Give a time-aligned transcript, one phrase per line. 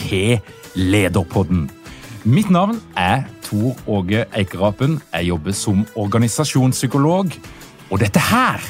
[0.00, 0.40] til
[0.74, 1.70] Lederpodden.
[2.24, 5.00] Mitt navn er Tor Åge Eikerapen.
[5.12, 7.32] Jeg jobber som organisasjonspsykolog.
[7.90, 8.64] Og dette her,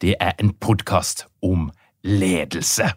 [0.00, 1.70] det er en podkast om
[2.04, 2.90] ledelse.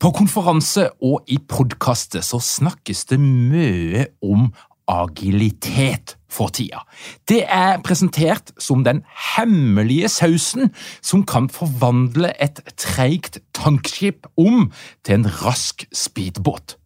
[0.00, 4.50] På konferanse og i podkastet så snakkes det mye om
[4.88, 6.82] agilitet for tida.
[7.28, 9.02] Det er presentert som den
[9.36, 14.70] hemmelige sausen som kan forvandle et treigt tankskip om
[15.04, 16.77] til en rask speedbåt.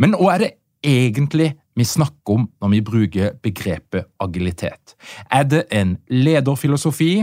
[0.00, 0.50] Men hva er det
[0.86, 4.96] egentlig vi snakker om når vi bruker begrepet agilitet?
[5.28, 7.20] Er det en lederfilosofi?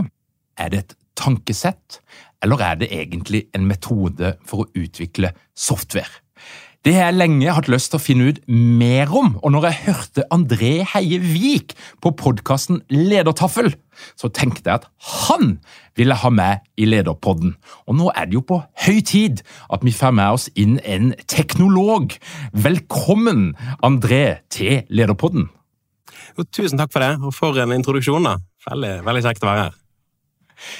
[0.58, 1.98] Er det et tankesett?
[2.42, 6.22] Eller er det egentlig en metode for å utvikle software?
[6.86, 9.78] Det har jeg lenge hatt lyst til å finne ut mer om, og når jeg
[9.88, 11.74] hørte André Heie Vik
[12.04, 13.72] på podkasten Ledertaffel,
[14.14, 14.86] så tenkte jeg at
[15.26, 15.56] han
[15.98, 17.56] ville ha med i Lederpodden.
[17.90, 19.42] Og nå er det jo på høy tid
[19.74, 22.14] at vi får med oss inn en teknolog.
[22.54, 25.50] Velkommen, André, til Lederpodden.
[26.38, 28.30] Jo, tusen takk for det, og for en introduksjon.
[28.30, 28.38] da.
[28.70, 29.78] Veldig, veldig kjekt å være her.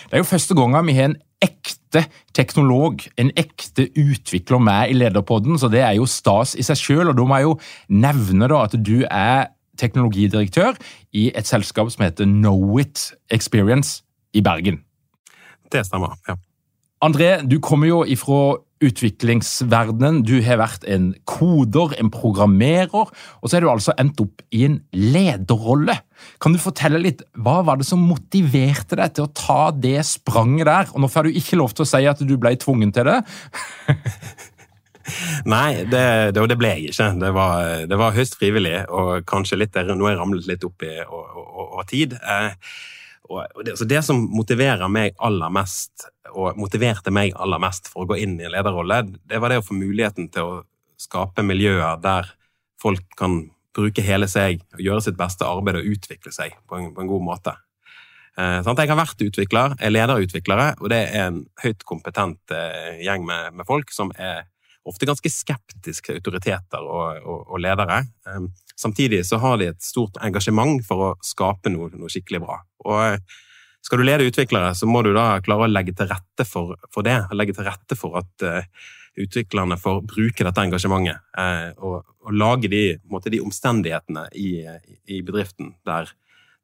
[0.06, 2.04] Det er jo første gangen vi har en ekte
[2.36, 7.12] teknolog, en ekte utvikler med i Lederpodden, så det er jo stas i seg sjøl.
[7.14, 7.54] Da må jeg jo
[7.88, 10.78] nevne da at du er teknologidirektør
[11.14, 14.02] i et selskap som heter Knowit Experience
[14.34, 14.82] i Bergen.
[15.72, 16.34] Det stemmer, ja.
[17.04, 20.20] André, du kommer jo ifra utviklingsverdenen.
[20.26, 24.64] Du har vært en koder, en programmerer, og så har du altså endt opp i
[24.66, 25.98] en lederrolle.
[26.42, 30.66] Kan du fortelle litt, Hva var det som motiverte deg til å ta det spranget
[30.66, 30.92] der?
[30.94, 33.18] Og Nå får du ikke lov til å si at du ble tvungen til det.
[35.54, 36.04] Nei, det,
[36.36, 37.10] det, det, ble jeg ikke.
[37.22, 40.84] Det var, det var høyst frivillig, og kanskje litt, nå har jeg ramlet litt opp
[40.84, 42.18] i over tid.
[42.18, 42.50] Eh,
[43.28, 48.10] og det, det, som motiverer meg aller mest, og motiverte meg aller mest for å
[48.12, 50.58] gå inn i en lederrolle, det var det å få muligheten til å
[50.98, 52.30] skape miljøer der
[52.82, 53.42] folk kan
[53.76, 57.10] bruke hele seg, og gjøre sitt beste arbeid og utvikle seg på en, på en
[57.10, 57.54] god måte.
[58.38, 63.26] Eh, jeg har vært utvikler, er lederutviklere, og det er en høyt kompetent eh, gjeng
[63.26, 64.46] med, med folk som er
[64.88, 68.02] ofte ganske skeptiske til autoriteter og, og, og ledere.
[68.24, 72.60] Um, samtidig så har de et stort engasjement for å skape noe, noe, skikkelig bra.
[72.86, 73.38] Og eh,
[73.84, 77.06] skal du lede utviklere, så må du da klare å legge til rette for, for
[77.06, 77.20] det.
[77.34, 78.86] Legge til rette for at uh,
[79.18, 81.22] utviklerne får bruke dette engasjementet.
[81.38, 84.50] Uh, og, og, lage de, måte, de omstendighetene i,
[85.08, 86.10] i bedriften der,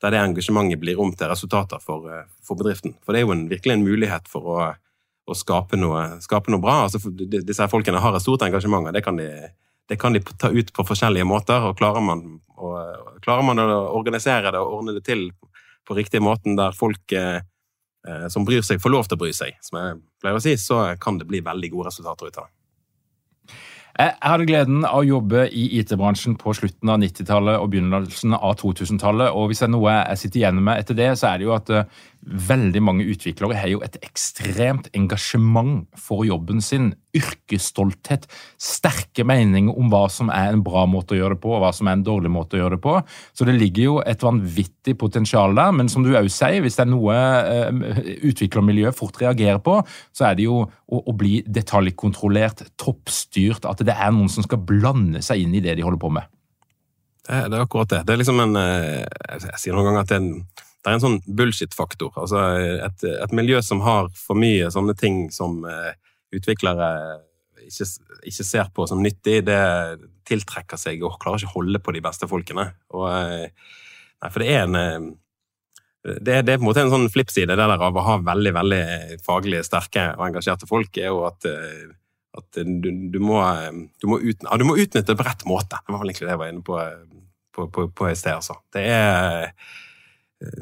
[0.03, 2.11] der, det engasjementet blir om til resultater for,
[2.45, 2.99] for, bedriften.
[3.07, 4.71] For det er jo en, virkelig en mulighet for å,
[5.25, 6.83] å skape, noe, skape noe, bra.
[6.89, 9.31] Altså, disse folkene har et stort engasjement, og det kan de
[9.89, 11.69] det kan de ta ut på forskjellige måter.
[11.69, 12.23] og Klarer man,
[12.57, 15.29] og, klarer man å organisere det og ordne det til
[15.85, 17.43] på riktig måten, der folk eh,
[18.09, 20.55] eh, som bryr seg, får lov til å bry seg, som jeg pleier å si,
[20.57, 22.55] så kan det bli veldig gode resultater ut av det.
[23.95, 28.57] Jeg hadde gleden av å jobbe i IT-bransjen på slutten av 90-tallet og begynnelsen av
[28.59, 29.31] 2000-tallet.
[29.31, 31.53] og Hvis det er noe jeg sitter igjen med etter det, så er det jo
[31.55, 36.93] at eh, veldig mange utviklere har jo et ekstremt engasjement for jobben sin.
[37.15, 38.27] Yrkesstolthet,
[38.59, 41.71] sterke meninger om hva som er en bra måte å gjøre det på, og hva
[41.77, 42.97] som er en dårlig måte å gjøre det på.
[43.37, 45.75] Så det ligger jo et vanvittig potensial der.
[45.77, 49.79] Men som du òg sier, hvis det er noe uh, utviklermiljøet fort reagerer på,
[50.15, 55.23] så er det jo å, bli detaljkontrollert, toppstyrt, at det er noen som skal blande
[55.25, 56.31] seg inn i det de holder på med.
[57.25, 58.03] Det, det er akkurat det.
[58.05, 59.05] Det er liksom en eh,
[59.47, 62.13] Jeg sier noen ganger at det er en det er en sånn bullshit-faktor.
[62.21, 62.41] Altså
[62.85, 65.95] et, et, miljø som har for mye sånne ting som uh,
[66.35, 66.89] utviklere
[67.65, 67.87] ikke,
[68.29, 69.63] ikke, ser på som nyttig, det
[70.29, 72.67] tiltrekker seg og klarer ikke å holde på de beste folkene.
[72.93, 73.79] Og, uh,
[74.21, 75.07] nei, for det er en uh,
[76.05, 78.51] det, det, er på en måte en sånn flippside det der av å ha veldig
[78.53, 78.85] veldig
[79.25, 81.49] faglig sterke og engasjerte folk, er jo at,
[82.37, 83.41] at du, du, må,
[84.03, 85.81] du, må utnytte, ja, du må utnytte det på rett måte.
[85.81, 86.83] Det var vel egentlig det jeg var inne på,
[87.57, 88.37] på, på, på i sted.
[88.37, 88.59] Altså.
[88.77, 89.49] Det er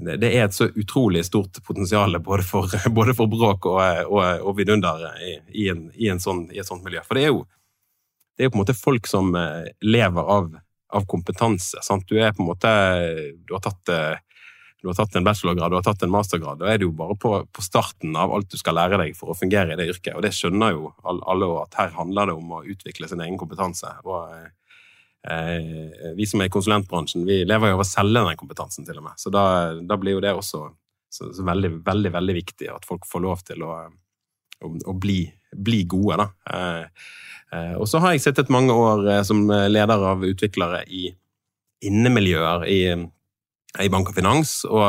[0.02, 4.58] det er et så utrolig stort potensial både for, både for bråk og, og, og
[4.58, 7.02] vidunder i, i, en, i, en sånn, i, et sånt miljø.
[7.06, 7.44] For det er jo,
[8.36, 10.52] det er på en måte folk som eh, lever av,
[10.92, 11.82] av kompetanse.
[11.84, 12.06] Sant?
[12.08, 12.70] Du er på en måte
[13.46, 14.20] Du har tatt, eh,
[14.82, 16.62] du har tatt en bachelorgrad, du har tatt en mastergrad.
[16.62, 19.30] Da er du jo bare på, på, starten av alt du skal lære deg for
[19.30, 20.16] å fungere i det yrket.
[20.16, 23.92] Og det skjønner jo alle at her handler det om å utvikle sin egen kompetanse.
[24.02, 24.50] og Eh,
[25.22, 29.04] vi som er i konsulentbransjen, vi lever jo av å selge den kompetansen, til og
[29.06, 29.18] med.
[29.22, 29.44] Så da,
[29.86, 30.64] da blir jo det også
[31.12, 33.74] så, så veldig, veldig, veldig viktig at folk får lov til å,
[34.64, 35.20] å, å bli,
[35.52, 36.28] bli, gode, da.
[36.56, 37.08] Eh,
[37.52, 41.10] eh, og så har jeg sittet mange år som leder av utviklere i
[41.84, 42.80] innemiljøer i,
[43.82, 44.86] i bank og finans, og,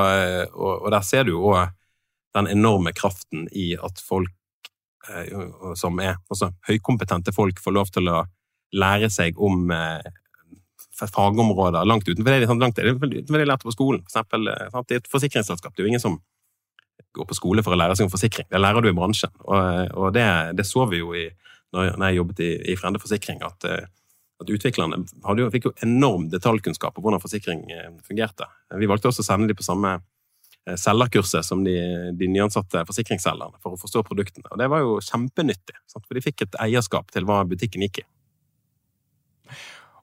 [0.53, 1.73] og, og der ser du jo òg
[2.37, 4.31] den enorme kraften i at folk
[5.75, 8.21] som er altså, høykompetente folk, får lov til å
[8.79, 9.65] lære seg om
[10.99, 14.03] fagområder langt utenfor det, sånn, langt, det de lærte på skolen.
[14.05, 15.73] For eksempel, eh, i et forsikringsselskap.
[15.73, 16.19] Det er jo ingen som
[17.13, 18.47] går på skole for å lære seg om forsikring.
[18.49, 19.33] Det lærer du i bransjen.
[19.43, 20.25] Og, og det,
[20.57, 21.27] det, så vi jo i,
[21.73, 23.85] når jeg jobbet i, i Frende Forsikring, at, eh,
[24.41, 25.01] at utviklerne
[25.39, 28.49] jo, fikk jo enorm detaljkunnskap om hvordan forsikring eh, fungerte.
[28.77, 29.99] Vi valgte også å sende dem på samme
[30.79, 31.73] selgerkurset som de,
[32.15, 34.47] de nyansatte forsikringsselgerne for å forstå produktene.
[34.47, 36.05] Og det var jo kjempenyttig, sant?
[36.07, 38.05] for de fikk et eierskap til hva butikken gikk i.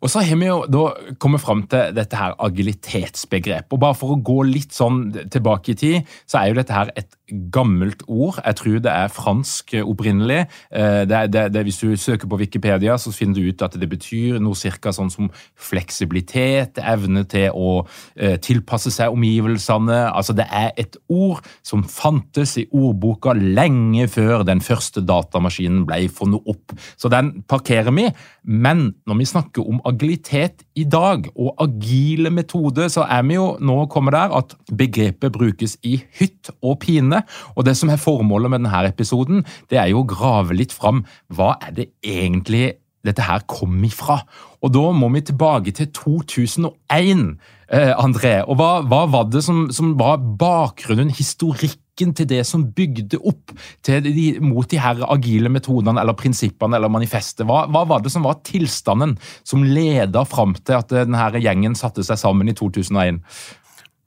[0.01, 0.85] Og så har vi jo da
[1.21, 3.73] kommet fram til dette her agilitetsbegrepet.
[3.77, 5.03] Og bare for å gå litt sånn
[5.33, 7.11] tilbake i tid, så er jo dette her et
[7.53, 8.41] gammelt ord.
[8.45, 10.45] Jeg tror det er fransk opprinnelig.
[10.71, 13.89] Det er, det, det, hvis du søker på Wikipedia, så finner du ut at det
[13.91, 15.31] betyr noe cirka sånn som
[15.61, 17.71] fleksibilitet, evne til å
[18.17, 20.03] eh, tilpasse seg omgivelsene.
[20.11, 26.07] Altså det er et ord som fantes i ordboka lenge før den første datamaskinen ble
[26.13, 26.75] funnet opp.
[27.01, 28.09] Så den parkerer vi.
[28.45, 33.53] Men når vi snakker om agilitet i dag, og agile metoder, så er vi jo
[33.61, 37.20] nå kommet der at begrepet brukes i hytt og pine.
[37.57, 41.05] Og det som er formålet med denne episoden, det er jo å grave litt fram
[41.35, 44.21] hva er det egentlig dette her kom ifra.
[44.61, 47.39] Og da må vi tilbake til 2001,
[47.73, 48.41] eh, André.
[48.45, 53.53] Og hva, hva var det som, som, var bakgrunnen, historikken til det som bygde opp
[53.85, 57.47] de, mot de her agile metodene eller prinsippene eller manifestet?
[57.49, 62.05] Hva, hva var det som var tilstanden som leda fram til at denne gjengen satte
[62.05, 63.23] seg sammen i 2001?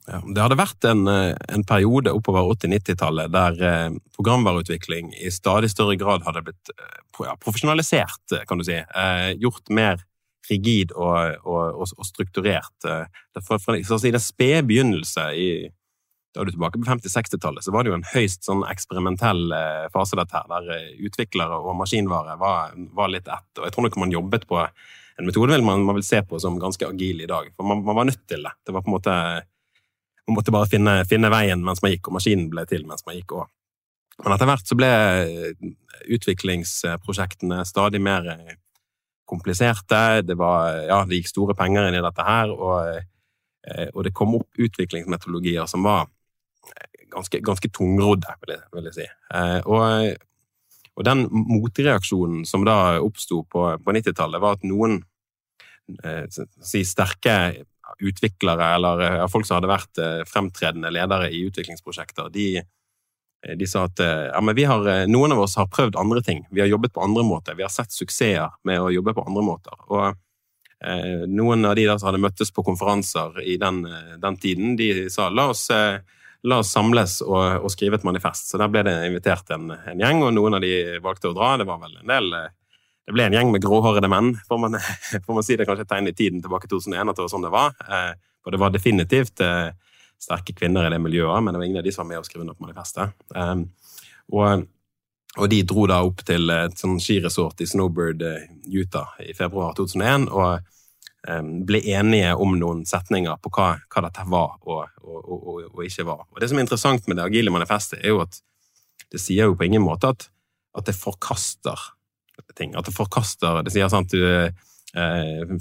[0.04, 5.70] Ja, det hadde vært en, eh, en periode oppover 80-90-tallet der eh, programvareutvikling i stadig
[5.72, 8.82] større grad hadde blitt eh, ja, profesjonalisert, kan du si.
[9.40, 10.02] Gjort mer
[10.50, 12.74] rigid og, og, og strukturert.
[12.84, 15.48] For, for, for, I den spede begynnelse i
[16.34, 19.54] da er du tilbake på 50-60-tallet, så var det jo en høyst sånn eksperimentell
[19.94, 23.46] fase, dette her, der utviklere og maskinvare var, var, litt ett.
[23.60, 26.58] Og jeg tror nok man jobbet på en metode man, man vil se på som
[26.58, 27.52] ganske agil i dag.
[27.54, 28.56] For man, man var nødt til det.
[28.66, 29.16] Det var på en måte
[30.28, 33.18] man måtte bare finne, finne, veien mens man gikk, og maskinen ble til mens man
[33.18, 33.52] gikk òg.
[34.24, 34.90] Men etter hvert så ble
[36.14, 38.28] utviklingsprosjektene stadig mer
[39.30, 40.22] kompliserte.
[40.22, 43.00] Det, var, ja, det gikk store penger inn i dette her, og,
[43.68, 46.12] eh, og det kom opp utviklingsmetodologier som var
[47.14, 49.08] ganske, ganske tungrodde, vil, vil jeg, si.
[49.38, 50.14] Eh, og,
[50.94, 55.00] og den motreaksjonen som da oppsto på, på 90-tallet, var at noen
[56.04, 57.38] eh, si, sterke
[58.00, 63.86] utviklere eller folk som hadde vært eh, fremtredende ledere i utviklingsprosjekter, de, eh, de sa
[63.90, 66.44] at eh, ja, har, noen av oss har prøvd andre ting.
[66.52, 67.58] Vi har jobbet på andre måter.
[67.60, 69.78] Vi har sett suksesser med å jobbe på andre måter.
[69.90, 73.84] Og eh, noen av de der som hadde møttes på konferanser i den,
[74.24, 78.50] den tiden, de sa la oss, la oss samles og, og, skrive et manifest.
[78.50, 81.56] Så der ble det invitert en, en, gjeng, og noen av de valgte å dra.
[81.62, 82.36] Det var vel en del
[83.04, 84.78] det ble en gjeng med gråhårede menn, får man,
[85.26, 87.34] får man si det kanskje et tegn i tiden tilbake til 2001 at det var
[87.34, 87.74] sånn det var.
[87.88, 88.12] Eh,
[88.44, 89.72] og det var definitivt eh,
[90.24, 92.28] sterke kvinner i det miljøet, men det var ingen av de som var med å
[92.28, 93.16] skrive under på manifestet.
[93.36, 93.56] Eh,
[94.34, 94.68] og,
[95.36, 98.24] og, de dro da opp til et sånn skiresort i Snowbird,
[98.72, 100.30] Utah, i februar 2001.
[100.32, 100.72] og
[101.64, 106.26] ble enige om noen setninger på hva, hva dette var og, og, og, ikke var.
[106.28, 108.42] Og Det som er interessant med det agile manifestet, er jo at
[109.08, 110.26] det sier jo på ingen måte at,
[110.76, 111.80] at det forkaster
[112.56, 112.74] ting.
[112.76, 114.50] At det forkaster Det sier sant eh,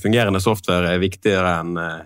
[0.03, 2.01] fungerende software er viktigere enn eh,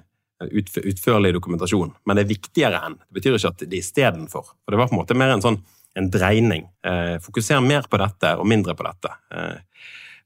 [0.61, 1.95] utførlig dokumentasjon.
[2.05, 2.99] Men det er viktigere enn.
[3.01, 4.51] Det betyr ikke at det er istedenfor.
[4.65, 5.63] For det var på en måte mer en sånn
[5.97, 6.67] en dreining.
[6.85, 9.15] Eh, fokuser mer på dette og mindre på dette.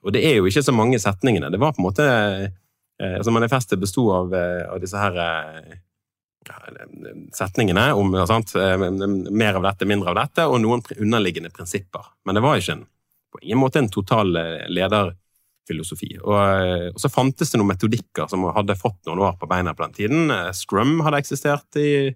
[0.03, 1.51] Og det er jo ikke så mange setningene.
[1.53, 2.09] Det var på en måte
[3.01, 5.15] altså Manifestet besto av, av, disse her
[7.33, 12.11] setningene om sant, mer av dette, mindre av dette, og noen underliggende prinsipper.
[12.27, 12.85] Men det var ikke en,
[13.31, 14.33] på ingen måte en total
[14.69, 16.17] lederfilosofi.
[16.23, 19.75] Og, eh, og, så fantes det noen metodikker som hadde fått noen år på beina
[19.75, 20.35] på den tiden.
[20.35, 22.11] Eh, Scrum hadde eksistert i,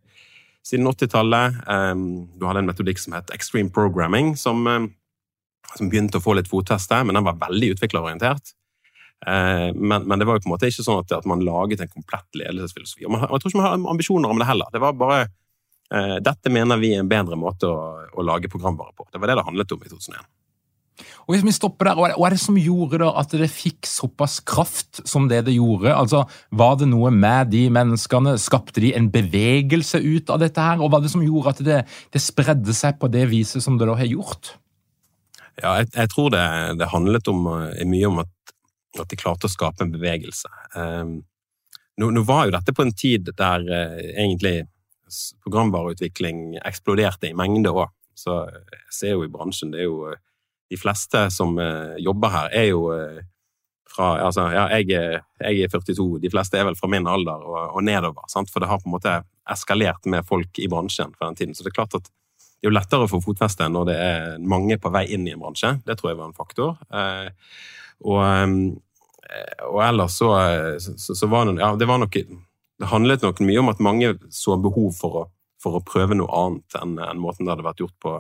[0.65, 1.63] siden 80-tallet.
[2.39, 4.87] Du hadde en metodikk som het extreme programming, som, eh,
[5.77, 8.55] som begynte å få litt fotfeste, men den var veldig utviklerorientert.
[9.25, 11.89] Men, men, det var jo på en måte ikke sånn at, at man laget en
[11.89, 13.07] komplett ledelsesfilosofi.
[13.09, 14.69] Man, jeg tror ikke man har ambisjoner om det heller.
[14.75, 15.23] Det var bare
[16.21, 19.07] dette mener vi er en bedre måte å, å lage programvare på.
[19.09, 20.29] Det var det det handlet om i 2001.
[21.27, 24.39] Og hvis vi stopper der, Hva er det som gjorde da at det fikk såpass
[24.47, 25.95] kraft som det det gjorde?
[25.95, 28.37] Altså, Var det noe med de menneskene?
[28.39, 30.61] Skapte de en bevegelse ut av dette?
[30.61, 30.79] her?
[30.79, 31.81] Og hva er det som gjorde at det,
[32.15, 34.55] det spredde seg på det viset som det da har gjort?
[35.63, 36.45] Ja, jeg, jeg tror det,
[36.81, 38.33] det, handlet om, eh, mye om at,
[38.99, 40.51] at, de klarte å skape en bevegelse.
[40.75, 41.21] Um,
[42.01, 44.65] nå, nå, var jo dette på en tid der uh, egentlig
[45.45, 47.93] programvareutvikling eksploderte i mengde òg.
[48.19, 50.15] Så jeg ser jo i bransjen det er jo
[50.75, 53.23] de fleste som uh, jobber her, er jo uh,
[53.95, 57.77] fra Altså, ja, jeg, jeg, er 42, de fleste er vel fra min alder og,
[57.77, 58.27] og nedover.
[58.31, 58.51] Sant?
[58.51, 61.55] For det har på en måte eskalert med folk i bransjen for den tiden.
[61.55, 64.41] Så det er klart at det er jo lettere å få fotfeste når det er
[64.41, 65.77] mange på vei inn i en bransje.
[65.87, 66.75] Det tror jeg var en faktor.
[66.89, 67.29] Uh,
[68.05, 68.19] og,
[69.69, 70.33] og, ellers så,
[70.83, 74.17] så, så, var det Ja, det var nok Det handlet nok mye om at mange
[74.35, 75.23] så behov for å,
[75.63, 78.17] for å prøve noe annet enn, enn måten det hadde vært gjort på,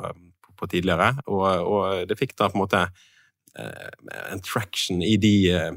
[0.58, 1.14] på tidligere.
[1.26, 3.90] Og, og, det fikk da på en måte eh,
[4.30, 5.74] en traction i de eh,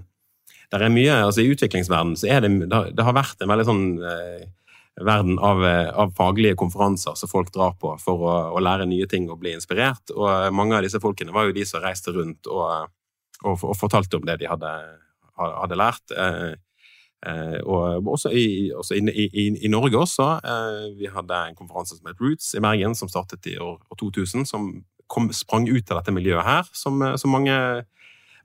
[0.67, 3.85] der er mye, altså I utviklingsverdenen så er det, det har vært en veldig sånn
[4.03, 4.41] eh,
[4.99, 9.29] verden av, av, faglige konferanser som folk drar på for å, å, lære nye ting
[9.31, 10.11] og bli inspirert.
[10.11, 12.89] Og mange av disse folkene var jo de som reiste rundt og,
[13.43, 14.73] og, og fortalte om det de hadde,
[15.37, 16.17] hadde lært.
[17.27, 20.27] Eh, og også i, også i, i, i, Norge også.
[20.47, 24.45] Eh, vi hadde en konferanse som het Roots i Bergen, som startet i år, 2000.
[24.47, 24.69] Som
[25.11, 27.57] kom, sprang ut av dette miljøet her, som, eh, som mange,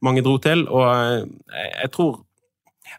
[0.03, 0.67] mange, dro til.
[0.69, 2.23] Og jeg tror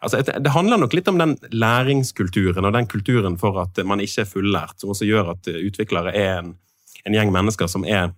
[0.01, 4.23] Altså, det handler nok litt om den læringskulturen og den kulturen for at man ikke
[4.23, 6.55] er fullært, som også gjør at utviklere er en,
[7.05, 8.09] en gjeng mennesker som er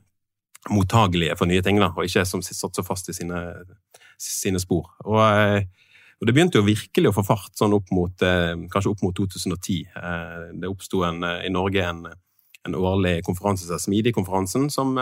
[0.71, 3.41] mottagelige for nye ting, da, og ikke som satt så fast i sine,
[4.15, 4.87] sine spor.
[5.03, 5.19] Og
[6.25, 9.13] og det begynte jo virkelig å få fart sånn opp mot, eh, kanskje opp mot
[9.13, 9.83] 2010.
[9.93, 11.99] Eh, det oppsto eh, i Norge en,
[12.65, 14.97] en årlig konferanse, Smidig-konferansen, som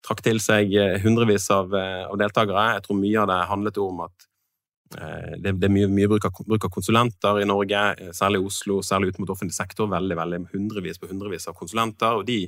[0.00, 2.78] trakk til seg hundrevis av, av, deltakere.
[2.78, 4.26] Jeg tror mye av det handlet om at
[5.36, 7.84] det, det er mye, mye bruk, av, bruk, av, konsulenter i Norge,
[8.16, 9.92] særlig i Oslo, særlig ut mot offentlig sektor.
[9.92, 12.22] Veldig, veldig hundrevis på hundrevis av konsulenter.
[12.22, 12.46] og de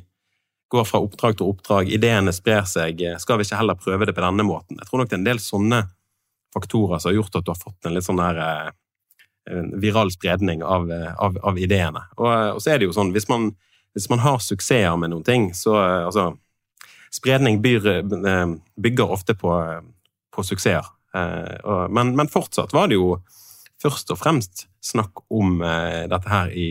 [0.73, 3.05] går fra oppdrag til oppdrag, ideene sprer seg.
[3.21, 4.81] Skal vi ikke heller prøve det på denne måten?
[4.81, 5.85] Jeg tror nok det er en del sånne
[6.55, 8.71] faktorer som har gjort at du har fått en litt sånn der eh,
[9.83, 12.05] viral spredning av, eh, av, av ideene.
[12.19, 13.51] Og, eh, og, så er det jo sånn, hvis man,
[13.97, 16.33] hvis man har suksesser med noen ting, så altså
[17.11, 18.05] Spredning byr,
[18.79, 19.51] bygger ofte på,
[20.31, 20.87] på suksesser.
[21.91, 23.17] Men, men, fortsatt var det jo
[23.83, 26.69] først og fremst snakk om dette her i,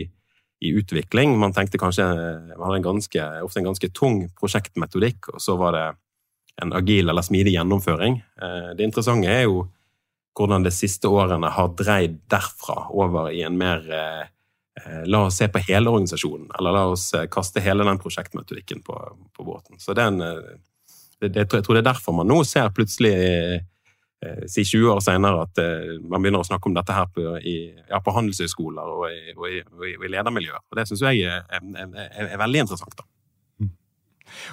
[0.64, 1.34] i utvikling.
[1.36, 2.06] Man tenkte kanskje
[2.54, 5.84] man hadde en ganske, ofte en ganske tung prosjektmetodikk, og så var det
[6.62, 8.20] en agil eller smidig gjennomføring.
[8.42, 9.64] Eh, det interessante er jo
[10.38, 14.22] hvordan de siste årene har dreid derfra over i en mer eh,
[14.80, 18.96] eh, La oss se på hele organisasjonen, eller la oss kaste hele den prosjektmetodikken på,
[19.36, 19.80] på båten.
[19.82, 23.66] Så den, det, det, jeg tror det er derfor man nå ser plutselig
[24.52, 25.58] si 20 år senere at
[26.04, 27.54] man begynner å snakke om dette her på, i,
[27.88, 29.62] ja, på handelshøyskoler og i, og, i,
[29.96, 30.60] og i, ledermiljøer.
[30.60, 32.98] Og Det syns jeg er, er, er, er, veldig interessant.
[32.98, 33.06] da.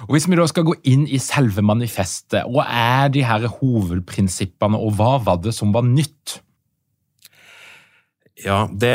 [0.06, 4.78] Og Hvis vi da skal gå inn i selve manifestet, hva er de her hovedprinsippene,
[4.78, 6.38] og hva var det som var nytt?
[8.44, 8.94] Ja, det,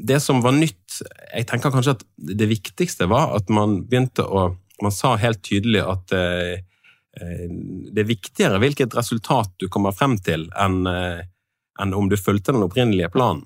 [0.00, 4.54] det som var nytt Jeg tenker kanskje at det viktigste var at man begynte å
[4.82, 6.64] Man sa helt tydelig at eh,
[7.20, 7.44] eh
[7.92, 11.20] det er viktigere hvilket resultat du kommer frem til, enn, eh,
[11.78, 13.44] enn om du fulgte den opprinnelige planen.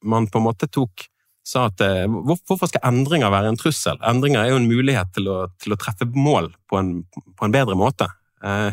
[0.00, 1.08] Man på en måte tok
[1.48, 3.98] sa at eh, hvorfor skal endringer være en trussel?
[4.06, 7.54] Endringer er jo en mulighet til å, til å treffe mål på en, på en,
[7.54, 8.10] bedre måte.
[8.44, 8.70] Eh,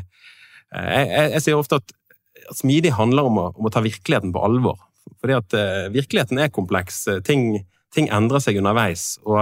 [0.76, 1.96] jeg, jeg, jeg sier ofte at,
[2.56, 4.78] smidig handler om å, om å, ta virkeligheten på alvor.
[5.22, 5.56] Fordi at
[5.94, 7.00] virkeligheten er kompleks.
[7.26, 7.64] Ting,
[7.94, 9.16] ting, endrer seg underveis.
[9.26, 9.40] Og,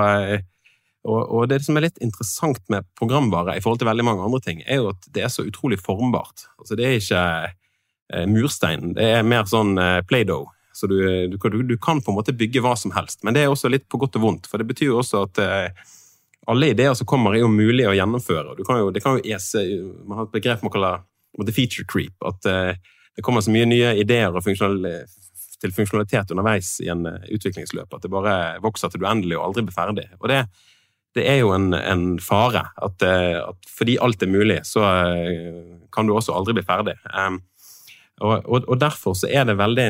[1.04, 4.40] og, og, det som er litt interessant med programvare i forhold til veldig mange andre
[4.46, 6.46] ting, er jo at det er så utrolig formbart.
[6.62, 9.76] Altså, det er ikke murstein, det er mer sånn
[10.08, 10.52] Play-Doh.
[10.74, 10.98] Så du,
[11.30, 13.22] du, du, kan på en måte bygge hva som helst.
[13.24, 14.50] Men det er også litt på godt og vondt.
[14.50, 15.84] For det betyr jo også at eh,
[16.50, 18.58] alle ideer som kommer, er jo mulig å gjennomføre.
[18.66, 19.62] Kan jo, det kan jo ese,
[20.02, 21.06] Man har et begrep man kaller
[21.54, 22.16] feature creep.
[22.26, 22.74] At eh,
[23.14, 25.06] det kommer så mye nye ideer funksjonal,
[25.64, 29.50] til funksjonalitet underveis i en eh, utviklingsløp at det bare vokser til du endelig og
[29.50, 30.08] aldri blir ferdig.
[30.20, 30.44] Og det,
[31.18, 32.66] det er jo en, en fare.
[32.84, 36.98] At, eh, at, fordi alt er mulig, så eh, kan du også aldri bli ferdig.
[37.14, 37.42] Um,
[38.22, 39.88] og, og, og, derfor så er det veldig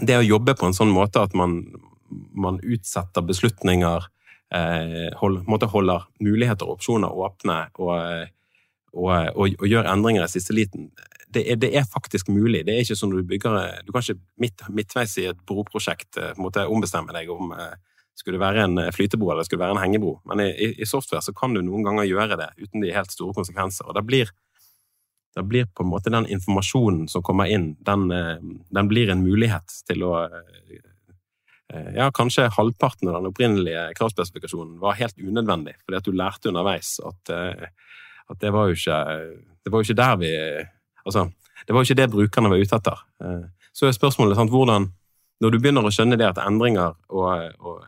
[0.00, 1.58] Det å jobbe på en sånn måte at man,
[2.32, 4.06] man utsetter beslutninger,
[4.54, 7.92] eh, hold, holder muligheter og opsjoner åpne og,
[8.92, 10.90] og, og, gjør endringer i siste liten,
[11.32, 12.64] det er, det er, faktisk mulig.
[12.66, 13.54] Det er ikke sånn du bygger
[13.86, 17.76] Du kan ikke midt, midtveis i et broprosjekt eh, måte ombestemme deg om eh,
[18.16, 20.18] skulle det være en flytebro eller skulle det være en hengebro.
[20.28, 23.32] Men i, i, software så kan du noen ganger gjøre det uten de helt store
[23.38, 23.88] konsekvenser.
[23.88, 24.32] Og det blir
[25.34, 28.36] da blir på en måte den informasjonen som kommer inn, den, eh,
[28.70, 30.80] den blir en mulighet til å eh,
[31.72, 36.98] Ja, kanskje halvparten av den opprinnelige kravspesifikasjonen var helt unødvendig, fordi at du lærte underveis
[37.00, 37.70] at, eh,
[38.28, 38.98] at det var jo ikke
[39.64, 40.32] Det var jo ikke der vi
[41.06, 41.30] Altså,
[41.66, 42.98] det var jo ikke det brukerne var ute etter.
[43.72, 44.92] Så er spørsmålet sant, hvordan
[45.40, 47.80] Når du begynner å skjønne det at endringer og, og,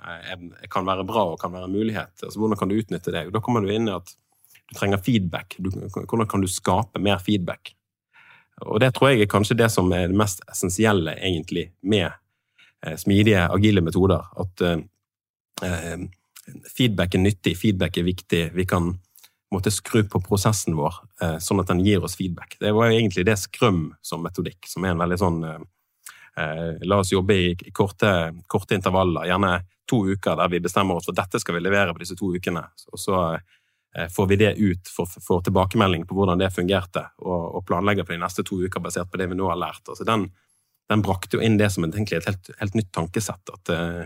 [0.70, 3.28] kan være bra og kan være en mulighet, altså hvordan kan du utnytte det?
[3.30, 4.16] Da kommer du inn i at
[4.68, 5.56] du trenger feedback.
[5.58, 7.74] Du, hvordan kan du skape mer feedback?
[8.64, 12.06] Og det tror jeg er kanskje det som er det mest essensielle egentlig med
[12.86, 14.22] eh, smidige, agile metoder.
[14.40, 14.84] At eh,
[15.62, 16.06] eh
[16.68, 18.40] feedback er nyttig, feedback er viktig.
[18.52, 18.90] Vi kan
[19.52, 22.58] måtte skru på prosessen vår eh, sånn at den gir oss feedback.
[22.60, 25.62] Det var egentlig det Skrøm som metodikk, som er en veldig sånn eh,
[26.36, 29.54] eh, La oss jobbe i, korte, korte, intervaller, gjerne
[29.88, 32.66] to uker der vi bestemmer oss for dette skal vi levere på disse to ukene.
[32.92, 33.40] Og så Eh,
[34.10, 38.22] får vi det ut, får, tilbakemelding på hvordan det fungerte, og, og, planlegger for de
[38.24, 39.84] neste to uker basert på det vi nå har lært.
[39.86, 40.26] Altså den,
[40.90, 43.54] den brakte jo inn det som egentlig et helt, helt nytt tankesett.
[43.54, 44.04] At uh,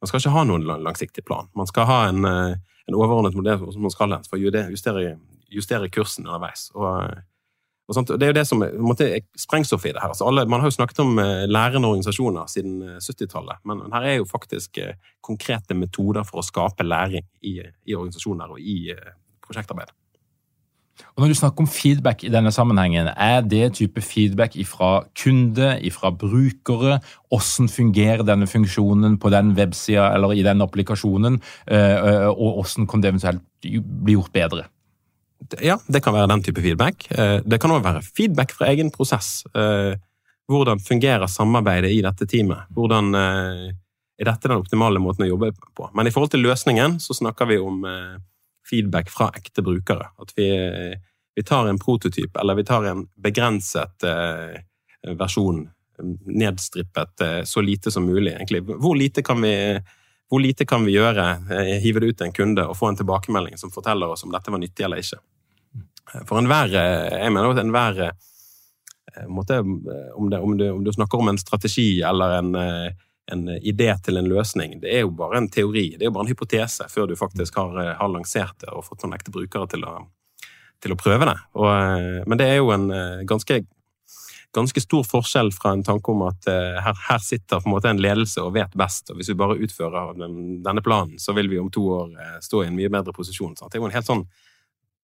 [0.00, 1.50] man skal ikke ha noen langsiktig plan.
[1.58, 5.16] Man skal ha en, uh, en overordnet modell som man skal for å justere,
[5.52, 6.70] justere kursen underveis.
[6.74, 7.20] Og,
[7.86, 10.16] og det er jo det som måte, er sprengstoffet i det her.
[10.16, 14.18] Altså alle, man har jo snakket om uh, lærende organisasjoner siden 70-tallet, men her er
[14.18, 14.80] jo faktisk
[15.20, 18.80] konkrete metoder for å skape læring i, i organisasjoner og i
[19.48, 19.94] prosjektarbeid.
[21.16, 25.68] Og Når du snakker om feedback i denne sammenhengen, er det type feedback fra kunde,
[25.92, 26.98] fra brukere?
[27.28, 31.40] Hvordan fungerer denne funksjonen på den websida eller i den applikasjonen?
[31.66, 34.66] Eh, eh, og hvordan kan det eventuelt bli gjort bedre?
[35.62, 37.10] Ja, det kan være den type feedback.
[37.10, 39.44] Eh, det kan òg være feedback fra egen prosess.
[40.46, 42.68] Hvordan fungerer samarbeidet i dette teamet?
[42.70, 45.90] Hvordan er dette den optimale måten å jobbe på?
[45.92, 47.82] Men i forhold til løsningen så snakker vi om
[48.70, 50.08] feedback fra ekte brukere.
[50.18, 50.48] At vi,
[51.34, 54.60] vi tar en prototyp, eller vi tar en begrenset eh,
[55.18, 55.68] versjon,
[56.26, 58.62] nedstrippet eh, så lite som mulig, egentlig.
[58.62, 59.80] Hvor lite kan vi,
[60.40, 61.30] lite kan vi gjøre?
[61.50, 64.34] Eh, hive det ut til en kunde og få en tilbakemelding som forteller oss om
[64.34, 65.20] dette var nyttig eller ikke.
[66.28, 70.92] For enhver eh, Jeg mener at enhver eh, måte, om, det, om, du, om, du
[70.92, 72.54] snakker om en strategi eller en
[73.32, 74.80] en idé til en løsning.
[74.80, 77.58] Det er jo bare en teori, det er jo bare en hypotese, før du faktisk
[77.58, 79.94] har, eh, har lansert det og fått noen ekte brukere til å,
[80.82, 81.38] til å prøve det.
[81.58, 83.64] Og, eh, men det er jo en eh, ganske,
[84.54, 88.00] ganske, stor forskjell fra en tanke om at her, her, sitter på en måte en
[88.00, 91.58] ledelse og vet best, og hvis vi bare utfører den, denne planen, så vil vi
[91.60, 93.56] om to år stå i en mye bedre posisjon.
[93.58, 93.72] Sant?
[93.72, 94.24] Det er jo en helt sånn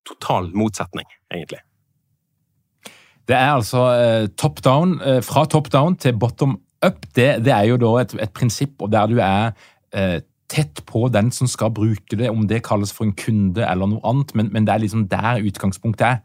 [0.09, 1.61] total motsetning, egentlig.
[3.29, 3.85] Det er altså
[4.41, 6.57] top down, fra top down til bottom
[6.87, 9.53] up, det, det er jo da et, et prinsipp der du er
[9.95, 10.21] eh,
[10.53, 14.03] tett på den som skal bruke det, om det kalles for en kunde eller noe
[14.09, 16.21] annet, men, men det er liksom der utgangspunktet er.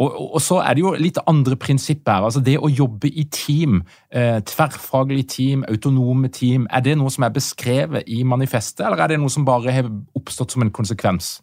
[0.00, 2.24] Og, og, så er det jo litt andre prinsipper.
[2.24, 7.26] altså Det å jobbe i team, eh, tverrfaglig team, autonome team, er det noe som
[7.26, 11.40] er beskrevet i manifestet, eller er det noe som bare har oppstått som en konsekvens?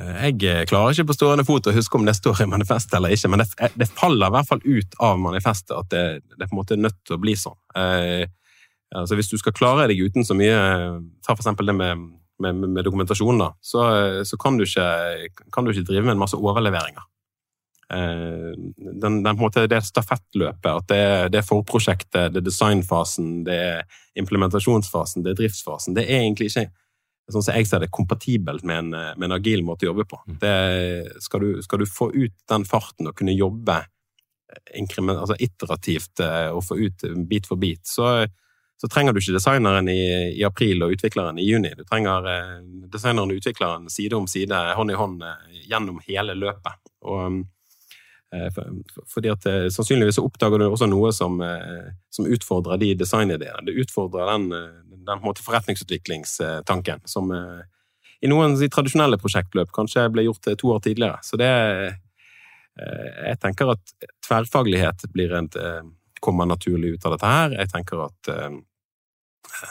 [0.00, 2.96] Eh, jeg eh, klarer ikke på stående fot å huske om det står i manifestet
[2.98, 6.04] eller ikke, men det, eh, det, faller i hvert fall ut av manifestet at det,
[6.36, 7.58] det på en måte er nødt til å bli sånn.
[7.76, 8.24] Eh,
[8.96, 10.56] altså Hvis du skal klare deg uten så mye
[11.22, 12.08] Ta for eksempel det med,
[12.42, 13.52] med, med dokumentasjon, da.
[13.62, 13.84] Så,
[14.26, 14.88] så kan, du ikke,
[15.54, 17.04] kan, du ikke, drive med en masse overleveringer.
[17.92, 21.02] Eh, den, den, på en måte, det stafettløpet, at det,
[21.34, 26.50] det er forprosjektet, det er designfasen, det er implementasjonsfasen, det er driftsfasen, det er egentlig
[26.50, 26.70] ikke
[27.32, 30.20] sånn som jeg ser det, kompatibelt med en, med en agil måte å jobbe på.
[30.26, 30.36] Mm.
[30.42, 30.58] Det,
[31.24, 33.82] skal, du, skal, du, få ut den farten og kunne jobbe
[34.50, 38.26] altså iterativt eh, og få ut bit for bit, så,
[38.80, 41.72] så trenger du ikke designeren i, i, april og utvikleren i juni.
[41.76, 42.58] Du trenger eh,
[42.90, 46.78] designeren og utvikleren side om side, hånd i hånd, eh, gjennom hele løpet.
[47.06, 47.42] Og
[49.10, 51.40] fordi at Sannsynligvis oppdager du også noe som,
[52.14, 53.64] som utfordrer de designideene.
[53.66, 54.44] Det utfordrer den,
[55.06, 57.32] den forretningsutviklingstanken som
[58.20, 61.20] i noen de tradisjonelle prosjektløp kanskje ble gjort to år tidligere.
[61.24, 61.50] Så det
[62.80, 65.02] Jeg tenker at tverrfaglighet
[65.36, 65.48] en,
[66.20, 67.56] kommer naturlig ut av dette her.
[67.58, 68.30] Jeg tenker at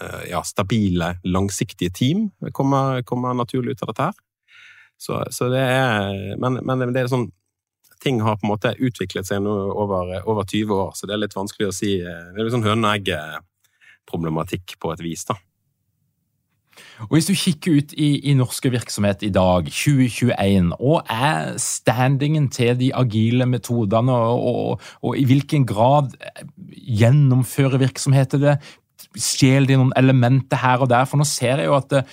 [0.01, 4.13] Eh, ja, stabile, langsiktige team kommer, kommer, naturlig ut av dette her.
[4.97, 7.29] Så, så det er Men, men det er sånn
[8.03, 11.23] ting har på en måte utviklet seg nå over, over 20 år, så det er
[11.23, 12.63] litt vanskelig å si Det er litt sånn
[14.09, 15.37] høne-egg-problematikk på et vis, da.
[17.01, 22.49] Og Hvis du kikker ut i, i norske virksomhet i dag, 2021, og er standingen
[22.49, 26.15] til de agile metodene, og, og, og i hvilken grad
[26.69, 28.59] gjennomfører virksomheter det?
[29.17, 31.07] stjeler de noen elementer her og der?
[31.09, 32.03] For nå ser jeg jo at det,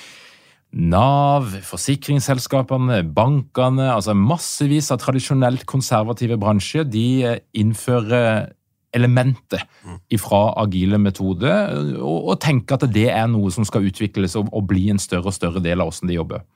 [0.76, 8.50] Nav, forsikringsselskapene, bankene, altså massevis av tradisjonelt konservative bransjer, de eh, innfører
[8.94, 9.98] elementer mm.
[10.22, 11.52] fra agile metode,
[11.98, 15.32] og, og, tenke at det er noe som skal utvikles og, og bli en større
[15.32, 16.46] og større del av hvordan de jobber.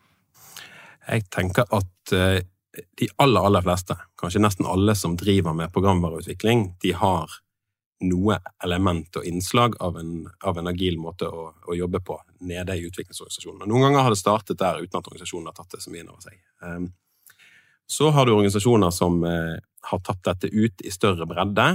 [1.10, 2.40] Jeg tenker at eh,
[3.00, 7.40] de aller, aller fleste, kanskje nesten alle som driver med programvareutvikling, de har
[8.06, 12.16] noe element og innslag av en, av en agil måte å, å, jobbe på
[12.48, 13.66] nede i utviklingsorganisasjonen.
[13.68, 16.12] Noen ganger har det startet der uten at organisasjonen har tatt det så mye inn
[16.12, 16.38] over seg.
[16.64, 16.88] Um,
[17.90, 19.58] så har du organisasjoner som uh,
[19.90, 21.74] har tatt dette ut i større bredde.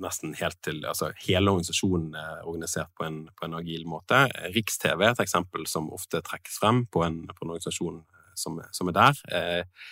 [0.00, 4.24] nesten helt til altså Hele organisasjonen er organisert på en, på en agil måte.
[4.54, 8.00] Riks-TV er et eksempel som ofte trekkes frem på en, på en organisasjon
[8.38, 9.22] som, som, er der.
[9.28, 9.88] Eh,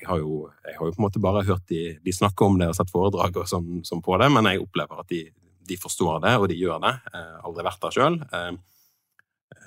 [0.00, 2.58] jeg har, jo, jeg har, jo, på en måte bare hørt de, de snakke om
[2.60, 5.22] det og sett foredrag og sånn, sånn på det, men jeg opplever at de,
[5.68, 6.94] de, forstår det, og de gjør det.
[7.12, 8.18] Eh, aldri vært der sjøl.
[8.24, 8.50] Eh,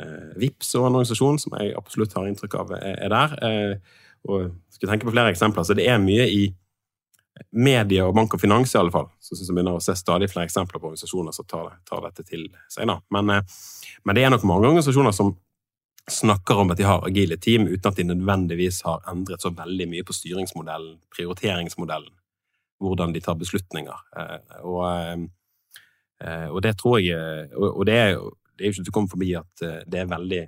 [0.04, 3.38] eh, VIPS og en organisasjon som jeg absolutt har inntrykk av er, er der.
[3.48, 5.64] Eh, og skal tenke på flere eksempler.
[5.64, 6.48] Så det er mye i
[7.52, 10.30] medie og bank og finans, i alle fall, så syns jeg begynner å se stadig
[10.32, 12.90] flere eksempler på organisasjoner som tar, tar dette til seg.
[13.14, 13.58] Men, eh,
[14.04, 15.36] men, det er nok mange organisasjoner som
[16.12, 19.90] snakker om at de har agile team, uten at de nødvendigvis har endret så veldig
[19.92, 22.14] mye på styringsmodellen, prioriteringsmodellen,
[22.84, 24.06] hvordan de tar beslutninger.
[24.18, 25.28] Eh, og,
[26.24, 29.12] eh, og det tror jeg Og det er jo det er ikke til å komme
[29.12, 30.48] forbi at det er veldig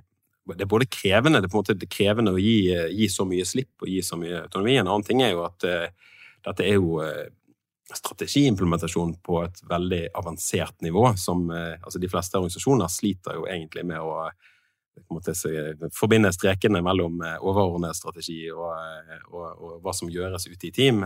[0.50, 3.44] det er både krevende, det er på en måte krevende å gi, gi, så mye
[3.46, 4.80] slipp og gi så mye autonomi.
[4.80, 5.62] En annen ting er jo at
[6.46, 7.28] dette er jo eh,
[7.96, 11.12] strategiimplementasjon på et veldig avansert nivå.
[11.16, 14.30] som eh, altså De fleste organisasjoner sliter jo egentlig med å
[15.10, 15.34] måte,
[15.96, 18.72] forbinde strekene mellom eh, overordnet strategi og,
[19.30, 21.04] og, og, hva som gjøres ute i team.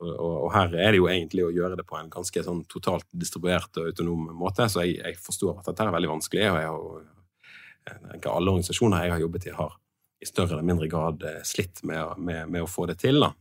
[0.00, 3.04] Og, og, her er det jo egentlig å gjøre det på en ganske sånn totalt
[3.12, 4.68] distribuert og autonom måte.
[4.72, 6.46] Så jeg, jeg forstår at dette er veldig vanskelig.
[6.48, 9.76] og jeg har, ikke alle organisasjoner jeg har jobbet i, har
[10.20, 13.20] i større eller mindre grad slitt med, med, med å få det til.
[13.20, 13.32] Da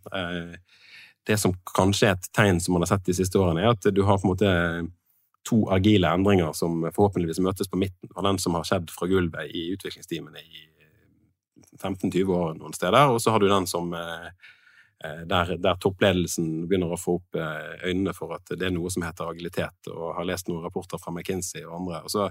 [1.29, 3.85] det som kanskje er et tegn som man har sett de siste årene, er at
[3.93, 4.53] du har på en måte
[5.47, 9.53] to agile endringer som forhåpentligvis møtes på midten av den som har skjedd fra gulvet
[9.55, 10.65] i utviklingsteamene i
[11.79, 14.29] 15-20 år noen steder, og så har du den som eh,
[15.29, 19.05] der, der, toppledelsen begynner å få opp eh, øynene for at det er noe som
[19.05, 22.01] heter agilitet, og har lest noen rapporter fra McKinsey og andre.
[22.03, 22.29] og så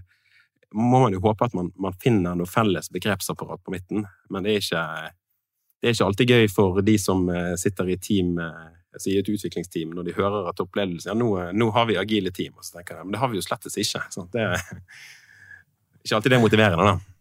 [0.77, 4.53] må man jo håpe at man, man finner noe felles begrepsapparat på midten, men det
[4.53, 4.83] er, ikke,
[5.81, 8.37] det er ikke alltid gøy for de som eh, sitter i team
[8.97, 12.57] si et utviklingsteam når de hører at opplevelsen ja, nå, nå, har vi agile team.
[12.57, 14.03] Og så tenker de Men det har vi jo slettes ikke.
[14.15, 14.33] Sant?
[14.33, 14.57] Det er
[16.05, 17.18] ikke alltid det motiverende, da.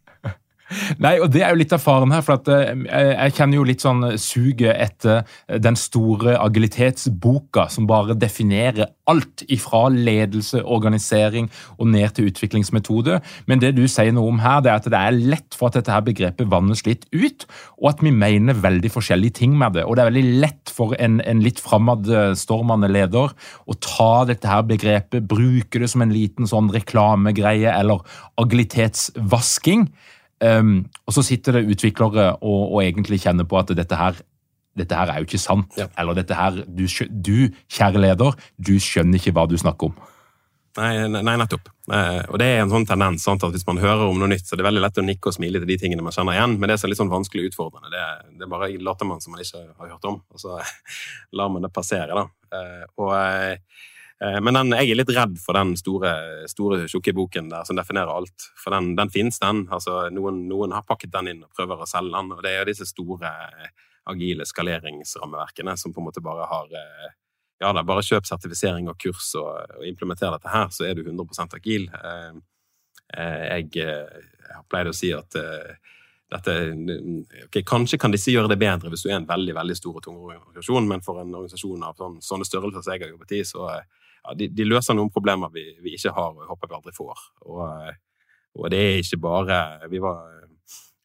[1.00, 3.84] Nei, og det er jo litt av faren her, for eh, jeg kjenner jo litt
[3.84, 5.22] sånn suget etter
[5.64, 13.20] den store agilitetsboka som bare definerer alt ifra ledelse, organisering og ned til utviklingsmetode.
[13.48, 15.78] Men det du sier noe om her, det er at det er lett for at
[15.78, 17.48] dette her begrepet vannes litt ut,
[17.80, 19.86] og at vi mener veldig forskjellige ting med det.
[19.86, 24.68] Og det er veldig lett for en, en litt framadstormende leder å ta dette her
[24.68, 28.04] begrepet, bruke det som en liten sånn reklamegreie eller
[28.40, 29.88] agilitetsvasking.
[30.38, 34.20] Um, og så sitter det utviklere og, og, egentlig kjenner på at dette her,
[34.78, 35.74] dette her er jo ikke sant.
[35.80, 35.88] Ja.
[35.98, 39.98] Eller dette her du, du, kjære leder, du skjønner ikke hva du snakker om.
[40.78, 41.72] Nei, nei nettopp.
[41.90, 44.54] Og det er en sånn tendens sant, at hvis man hører om noe nytt, så
[44.54, 46.70] det er veldig lett å nikke og smile til de tingene man kjenner igjen, men
[46.70, 48.04] det som er litt sånn vanskelig utfordrende, det,
[48.38, 50.60] det er bare later man som man ikke har hørt om, og så
[51.40, 52.14] lar man det passere.
[52.14, 52.28] da.
[52.54, 53.56] Eh, og Eh,
[54.18, 56.10] men den, jeg er litt redd for den store,
[56.50, 58.48] store tjukke boken der som definerer alt.
[58.58, 59.66] For den, den finnes, den.
[59.70, 62.32] Altså, noen, noen, har pakket den inn og prøver å selge den.
[62.34, 63.30] Og det er disse store,
[64.08, 67.10] agile skaleringsrammeverkene som på en måte bare har eh,
[67.58, 69.50] Ja da, bare kjøp sertifisering og kurs og,
[69.80, 71.88] og implementer dette her, så er du 100% agil.
[71.90, 72.36] Eh,
[73.18, 75.34] jeg, jeg har pleid å si at
[76.28, 76.54] dette,
[77.46, 80.04] okay, Kanskje kan disse gjøre det bedre hvis du er en veldig veldig stor og
[80.04, 83.42] tung organisasjon, men for en organisasjon av sånne, sånne størrelser som jeg har jobbet i,
[83.48, 83.66] så,
[84.28, 87.24] ja, de, de, løser noen problemer vi, vi, ikke har, og håper vi aldri får.
[87.48, 87.64] Og,
[88.58, 90.22] og det er ikke bare Vi var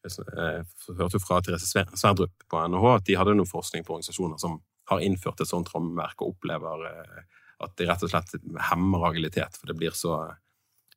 [0.04, 0.64] jeg eh,
[0.98, 4.58] hørte fra Therese Sverdrup på NHH at de hadde noe forskning på organisasjoner som
[4.90, 7.20] har innført et sånt rammeverk og opplever eh,
[7.64, 8.34] at de rett og slett
[8.68, 10.18] hemmer agilitet, for det blir så,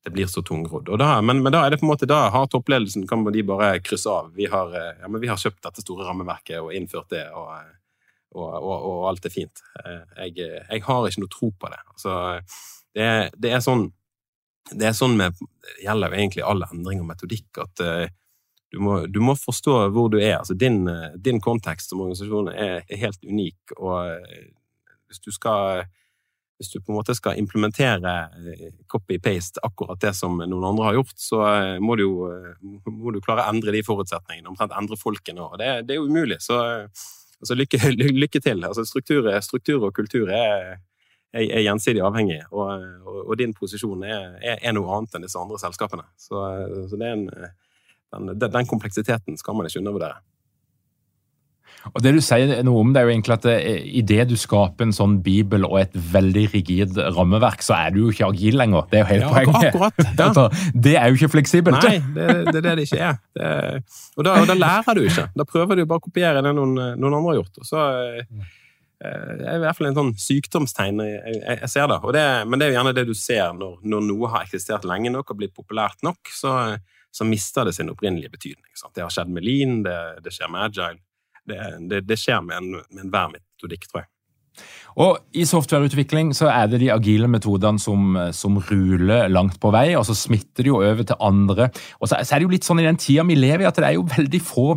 [0.03, 0.89] det blir så tungrodd.
[1.23, 4.11] Men, men, da er det på en måte, da har toppledelsen kan de bare krysse
[4.11, 4.33] av.
[4.35, 7.27] Vi har, eh, ja, vi har kjøpt dette store rammeverket og innført det.
[7.31, 7.53] og
[8.35, 9.63] og, og, og, alt er fint.
[9.83, 11.79] Eh, jeg, jeg, har ikke noe tro på det.
[11.93, 12.13] Altså,
[12.95, 13.87] det, det, er sånn
[14.73, 18.07] det er sånn med Det gjelder jo egentlig all endring og metodikk at uh,
[18.73, 20.39] du, må, du, må, forstå hvor du er.
[20.41, 20.81] Altså, din,
[21.23, 24.27] din kontekst som organisasjon er, helt unik, og
[25.07, 25.85] hvis du skal
[26.57, 28.11] hvis du på en måte skal implementere
[28.89, 31.41] copy-paste akkurat det som noen andre har gjort, så
[31.83, 32.31] må du jo
[32.89, 35.59] må du klare å endre de forutsetningene, omtrent endre folkene òg.
[35.61, 36.39] Det, det, er jo umulig.
[36.41, 36.57] Så
[37.41, 37.79] Altså, lykke,
[38.23, 38.65] lykke, til.
[38.65, 40.77] Altså, struktur, struktur, og kultur er,
[41.33, 45.39] er, er gjensidig avhengig, og, og, og din posisjon er, er, noe annet enn disse
[45.39, 46.07] andre selskapene.
[46.17, 46.41] Så,
[46.89, 47.27] så en,
[48.15, 50.21] den, den, kompleksiteten skal man ikke undervurdere.
[51.93, 54.87] Og Det du sier noe om, det er jo egentlig at i idet du skaper
[54.87, 58.87] en sånn bibel og et veldig rigid rammeverk, så er du jo ikke agil lenger.
[58.91, 59.69] Det er jo helt ja, poenget.
[59.71, 60.27] Akkurat, ja.
[60.27, 61.87] Altså, det er jo ikke fleksibelt.
[61.87, 63.19] Nei, det, det er det det ikke er.
[63.37, 63.49] Det,
[64.17, 65.27] og, da, og, da, lærer du ikke.
[65.37, 67.61] Da prøver du bare å kopiere det noen, noen andre har gjort.
[67.61, 68.53] Og så eh,
[68.97, 71.99] det er i hvert fall en sånn sykdomstegn jeg, jeg, jeg ser det.
[72.17, 72.27] det.
[72.49, 75.33] Men det er jo gjerne det du ser når, når, noe har eksistert lenge nok
[75.33, 76.53] og blitt populært nok, så,
[77.13, 78.71] så mister det sin opprinnelige betydning.
[78.77, 78.95] Sant?
[78.97, 81.01] Det har skjedd med lean, det, det skjer med agile.
[81.47, 84.11] Det, det, det skjer med, en, med enhver metodikk, tror jeg.
[84.97, 89.91] Og I softwareutvikling så er det de agile metodene som, som, ruler langt på vei,
[89.93, 91.69] og så smitter de jo over til andre.
[92.01, 93.91] Og så er det jo litt sånn i den tida vi lever i, at det
[93.91, 94.71] er jo veldig få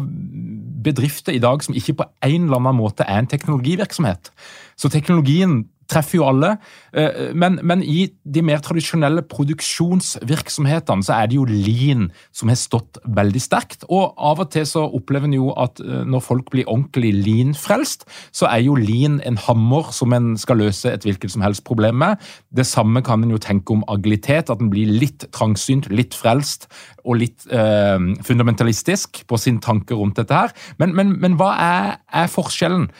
[0.84, 4.32] bedrifter i dag som ikke på en eller annen måte er en teknologivirksomhet.
[4.76, 6.54] Så teknologien treffer jo alle.
[6.92, 12.58] Eh, men, men, i de mer tradisjonelle produksjonsvirksomhetene så er det jo lean som har
[12.60, 13.86] stått veldig sterkt.
[13.90, 18.06] Og av og til så opplever en jo at eh, når folk blir ordentlig lean-frelst,
[18.36, 22.00] så er jo lean en hammer som en skal løse et hvilket som helst problem
[22.02, 22.20] med.
[22.54, 26.68] Det samme kan en jo tenke om agilitet, at en blir litt trangsynt, litt frelst
[27.04, 30.54] og litt eh, fundamentalistisk på sin tanke rundt dette her.
[30.80, 32.90] Men, men, men hva er, er forskjellen?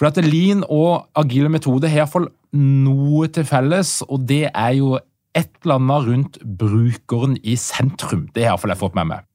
[0.00, 4.94] For at Lean og agile metoder har iallfall noe til felles, og det er jo
[5.36, 8.22] et eller annet rundt brukeren i sentrum.
[8.32, 9.26] Det har iallfall jeg fått med meg.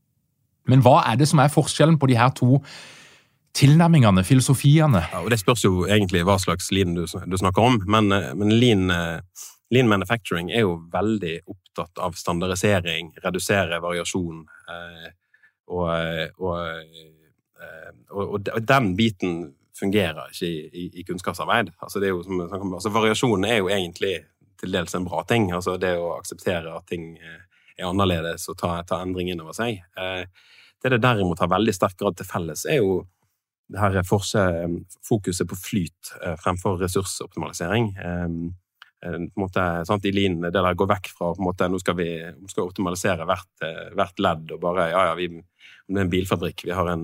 [0.65, 2.57] Men hva er det som er forskjellen på de her to
[3.55, 5.03] tilnærmingene, filosofiene?
[5.11, 8.53] Ja, og Det spørs jo egentlig hva slags lean du, du snakker om, men, men
[8.57, 8.89] lean,
[9.69, 14.41] lean, manufacturing er jo veldig opptatt av standardisering, redusere variasjon.
[14.73, 15.13] Eh,
[15.69, 15.93] og,
[16.41, 16.57] og,
[17.61, 19.37] eh, og, og den biten
[19.79, 21.73] fungerer ikke i, i, i kunnskapsarbeid.
[21.83, 24.17] Altså, som, altså, variasjonen er jo egentlig
[24.59, 25.49] til dels en bra ting.
[25.55, 27.41] Altså, det å akseptere at ting eh,
[27.75, 29.81] er annerledes og ta, ta endring inn over seg.
[29.99, 30.23] Eh,
[30.83, 33.03] det det derimot har veldig sterk grad til felles, er jo
[33.73, 37.95] det her fokuset på flyt eh, fremfor ressursoptimalisering.
[39.37, 42.07] måte, sant, I linene det der går vekk fra på en måte, nå skal vi
[42.49, 46.73] skal optimalisere hvert, hvert, ledd og bare ja, ja, vi, det er en bilfabrikk, vi
[46.73, 47.03] har en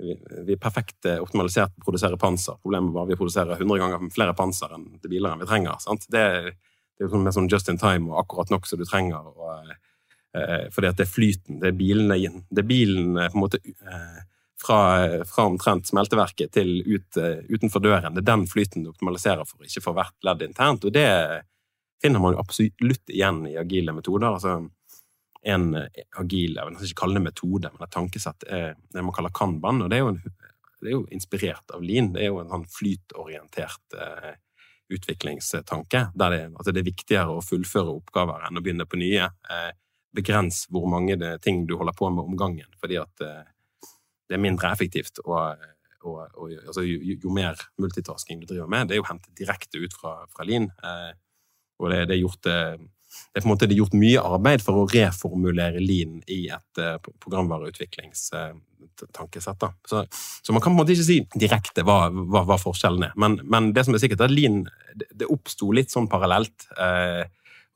[0.00, 2.58] vi er perfekt eh, optimalisert på å produsere panser.
[2.62, 5.76] Problemet var at vi produserer 100 ganger flere panser enn de biler enn vi trenger.
[5.82, 6.06] Sant?
[6.08, 8.86] Det, det er jo sånn mer sånn just in time og akkurat nok som du
[8.88, 9.28] trenger.
[9.28, 9.76] Og,
[10.70, 12.44] fordi at det er flyten, det er bilene.
[12.48, 13.58] Det er bilen på en måte
[14.62, 14.80] fra,
[15.26, 17.18] fra omtrent smelteverket til ut,
[17.50, 18.14] utenfor døren.
[18.14, 20.86] Det er den flyten du optimaliserer for, ikke for hvert ledd internt.
[20.86, 21.08] Og det
[22.00, 24.30] finner man jo absolutt igjen i agile metoder.
[24.30, 24.60] altså
[25.42, 25.70] en
[26.20, 29.82] agil, jeg vil ikke kalle det metode, men et tankesett er det man kaller kanban.
[29.82, 30.14] og det er jo
[30.80, 32.12] det er jo inspirert av Lean.
[32.14, 34.32] Det er jo en sånn flytorientert eh,
[34.96, 36.06] utviklingstanke.
[36.16, 39.28] Der det, altså det, er viktigere å fullføre oppgaver enn å begynne på nye.
[39.28, 39.72] Eh,
[40.16, 43.44] begrens hvor mange det, ting du holder på med om gangen, fordi at eh,
[44.30, 45.20] det er mindre effektivt.
[45.26, 45.66] Og,
[46.00, 49.82] og, og altså, jo, jo, mer multitasking du driver med, det er jo hentet direkte
[49.82, 50.70] ut fra, fra Lean.
[50.80, 51.12] Eh,
[51.80, 52.74] og det, det, er gjort eh,
[53.10, 56.98] det er på en måte gjort mye arbeid for å reformulere Lean i et uh,
[57.22, 59.62] programvareutviklingstankesett.
[59.62, 63.02] Uh, så, så, man kan på en måte ikke si direkte hva, hva, hva forskjellen
[63.08, 63.12] er.
[63.20, 64.56] Men, men, det som er sikkert, er at Lean
[64.94, 66.58] det, oppsto litt sånn parallelt.
[66.78, 67.24] Eh,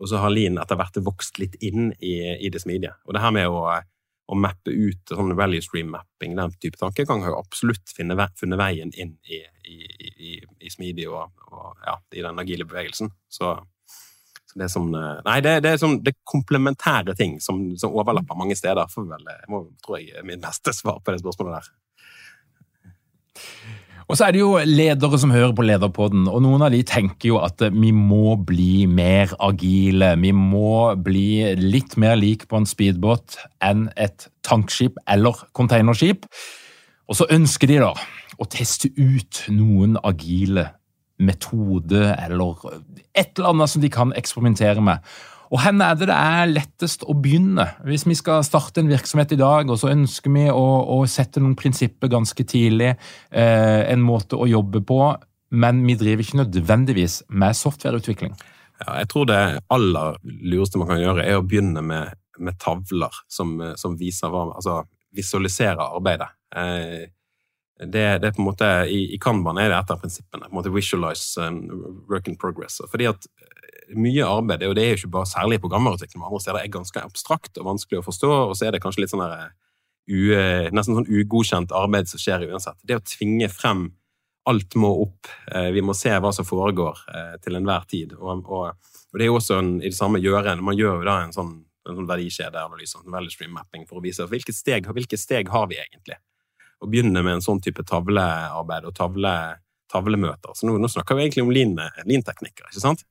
[0.03, 2.95] og så har Lean etter hvert vokst litt inn i, i det smidige.
[3.07, 7.31] Og det her med å, å mappe ut sånn value stream-mapping, den type tankegang, har
[7.35, 8.19] jo absolutt funnet,
[8.59, 9.39] veien inn i,
[9.71, 9.79] i,
[10.59, 13.09] i smidig og, og ja, i den agile bevegelsen.
[13.31, 13.47] Så
[14.55, 18.39] det er, sånn, eh, nei, det, det er sånn, det komplementære ting som, som overlapper
[18.39, 18.87] mange steder.
[18.93, 21.73] For vel, jeg må, tror jeg er min beste svar på det spørsmålet der.
[24.05, 27.31] Og så er det jo ledere som hører på Lederpodden, og noen av de tenker
[27.31, 30.13] jo at vi må bli mer agile.
[30.21, 36.29] Vi må bli litt mer lik på en speedbåt enn et tankskip eller containerskip.
[37.09, 37.95] Og så ønsker de da
[38.37, 40.69] å teste ut noen agile
[41.19, 42.67] metode eller
[43.15, 45.05] et eller annet som de kan eksperimentere med.
[45.55, 47.67] Og Hvor er det det er lettest å begynne?
[47.87, 50.65] Hvis vi skal starte en virksomhet i dag, og så ønsker vi å,
[50.97, 52.97] å sette noen prinsipper ganske tidlig,
[53.31, 54.99] eh, en måte å jobbe på,
[55.55, 58.35] men vi driver ikke nødvendigvis med softwareutvikling.
[58.83, 63.15] Ja, jeg tror det aller lureste man kan gjøre, er å begynne med, med tavler
[63.31, 64.81] som, som, viser hva Altså
[65.15, 66.33] visualisere arbeidet.
[66.57, 67.05] Eh,
[67.79, 70.47] det, det, er på en måte, I, i Kanban er det et av prinsippene.
[70.47, 71.59] på en måte Visualize um,
[72.11, 72.79] work in progress.
[72.91, 76.45] Fordi at eh, mye arbeid, og det er jo ikke bare særlig programmerutvikling, men andre
[76.45, 79.25] steder er ganske abstrakt og vanskelig å forstå, og så er det kanskje litt sånn
[79.25, 79.51] der,
[80.07, 80.21] u,
[80.77, 82.79] nesten sånn ugodkjent arbeid som skjer uansett.
[82.87, 83.89] Det å tvinge frem
[84.49, 85.31] alt må opp,
[85.73, 86.99] vi må se hva som foregår
[87.41, 88.13] til enhver tid.
[88.19, 90.61] Og, og, og, det er jo også en, i det samme gjøren.
[90.61, 91.55] man gjør jo da en sånn,
[91.89, 95.65] en sånn verdikjedeanalyse, en value stream mapping, for å vise hvilke steg, hvilke steg har
[95.73, 96.21] vi egentlig
[96.85, 99.35] å begynne med en sånn type tavlearbeid og tavle,
[99.93, 100.55] tavlemøter.
[100.55, 103.05] Så nå, nå, snakker vi egentlig om linteknikker, ikke sant?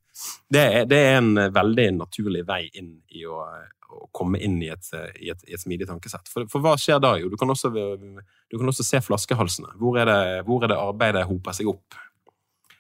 [0.51, 4.69] Det er, det er, en veldig naturlig vei inn i å, å komme inn i
[4.73, 6.29] et, i et, i et smidig tankesett.
[6.29, 7.15] For, for, hva skjer da?
[7.21, 9.73] Jo, du kan også, du kan også se flaskehalsene.
[9.81, 11.97] Hvor er, det, hvor er det arbeidet hoper seg opp?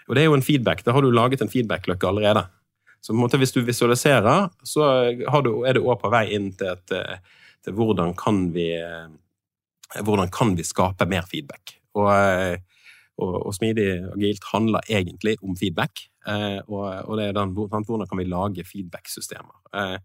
[0.07, 0.83] Og det er jo en feedback.
[0.85, 2.45] Da har du laget en feedback-løkke allerede.
[3.03, 4.85] Så måte, hvis du visualiserer, så
[5.43, 7.25] du, er du òg på vei inn til, et,
[7.65, 8.69] til hvordan kan vi
[10.01, 11.75] hvordan kan vi skape mer feedback?
[11.97, 12.57] Og, eh,
[13.21, 16.07] og, og smidig agilt handler egentlig om feedback.
[16.27, 19.55] Eh, og, og det er den, hvordan kan vi lage feedback-systemer?
[19.77, 19.97] Eh,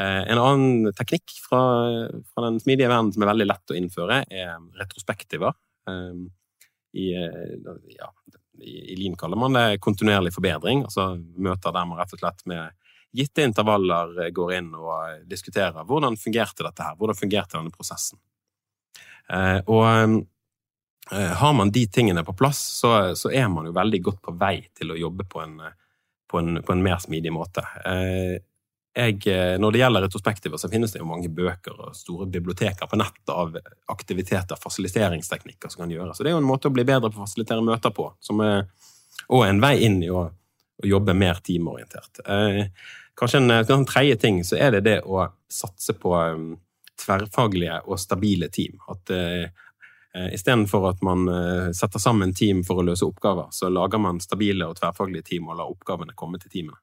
[0.00, 1.62] en annen teknikk fra,
[2.30, 5.56] fra, den smidige verden som er veldig lett å innføre, er retrospektiver.
[5.90, 8.06] I, ja,
[8.62, 10.84] i Lean kaller man det kontinuerlig forbedring.
[10.86, 12.70] altså Møter der man rett og slett med
[13.12, 18.20] gitte intervaller går inn og diskuterer hvordan fungerte dette her, hvordan fungerte denne prosessen.
[19.30, 19.86] Eh, og
[21.12, 24.36] eh, har man de tingene på plass, så, så, er man jo veldig godt på
[24.40, 25.58] vei til å jobbe på en,
[26.30, 27.64] på en, på en mer smidig måte.
[27.86, 28.38] Eh,
[28.90, 29.22] jeg,
[29.62, 33.30] når det gjelder retrospektiver, så finnes det jo mange bøker og store biblioteker på nettet
[33.30, 33.54] av
[33.92, 36.18] aktiviteter, fasiliteringsteknikker som kan gjøres.
[36.18, 38.08] Så det er jo en måte å bli bedre på å fasilitere møter på,
[38.42, 38.66] er,
[39.30, 40.24] og en vei inn i å,
[40.82, 42.18] å jobbe mer teamorientert.
[42.26, 42.64] Eh,
[43.14, 46.16] kanskje en, en tredje ting så er det det å satse på
[47.00, 48.78] tverrfaglige og stabile team.
[48.92, 49.66] At eh,
[50.34, 54.66] Istedenfor at man uh, setter sammen team for å løse oppgaver, så lager man stabile
[54.66, 56.80] og tverrfaglige team og lar oppgavene komme til teamene.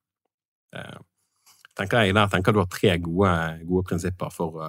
[0.72, 1.02] Uh,
[1.76, 3.34] tenker jeg, Der tenker du har tre gode,
[3.68, 4.64] gode prinsipper for,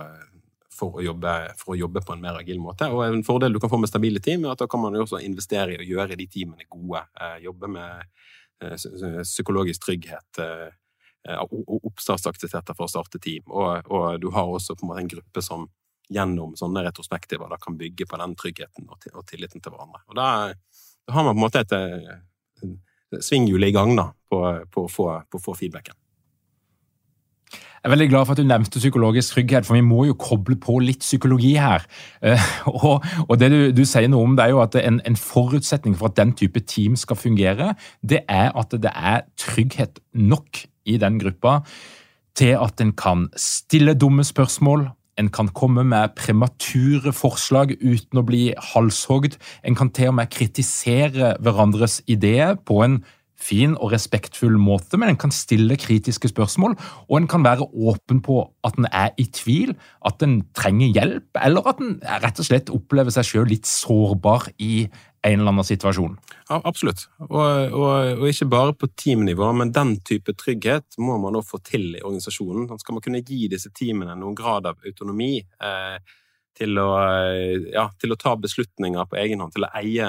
[0.74, 2.90] for, å jobbe, for, å jobbe, på en mer agil måte.
[2.90, 5.06] Og En fordel du kan få med stabile team, er at da kan man jo
[5.06, 7.04] også investere i å gjøre de teamene gode.
[7.46, 8.11] Jobbe med
[9.22, 10.68] psykologisk trygghet Eh,
[11.26, 13.44] oppstartsaktiviteter for å starte team.
[13.50, 15.68] Og, og, du har også på en måte en gruppe som
[16.09, 20.02] gjennom sånne retrospektiver da kan bygge på den tryggheten og, og tilliten til hverandre.
[20.09, 20.28] Og da,
[21.04, 24.92] da, har man på en måte et, eh, svinghjul i gang da, på, på, å
[24.92, 25.96] få, på å få feedbacken.
[27.78, 30.57] Jeg er veldig glad for at du nevnte psykologisk trygghet, for vi må jo koble
[30.59, 31.85] på litt psykologi her.
[32.18, 35.18] Uh, og, og, Det du, du, sier noe om, det er jo at en, en,
[35.18, 40.64] forutsetning for at den type team skal fungere, det er at det er trygghet nok
[40.89, 41.61] i den gruppa
[42.39, 44.86] til at en kan stille dumme spørsmål,
[45.18, 49.34] en kan komme med premature forslag uten å bli halshogd.
[49.66, 53.01] En kan til og med kritisere hverandres ideer på en
[53.39, 56.74] fin og respektfull måte, men en kan stille kritiske spørsmål,
[57.07, 59.76] og en kan være åpen på at en er i tvil,
[60.07, 64.51] at en trenger hjelp, eller at en rett og slett opplever seg sjøl litt sårbar
[64.59, 64.89] i
[65.29, 66.14] en eller annen situasjon.
[66.49, 67.41] Ja, absolutt, og,
[67.76, 71.91] og, og, ikke bare på teamnivå, men den type trygghet må man nå få til
[71.93, 72.68] i organisasjonen.
[72.70, 75.99] Så skal man kunne gi disse teamene noen grad av autonomi eh,
[76.59, 76.89] til, å,
[77.68, 80.09] ja, til å ta beslutninger på egen hånd, til å eie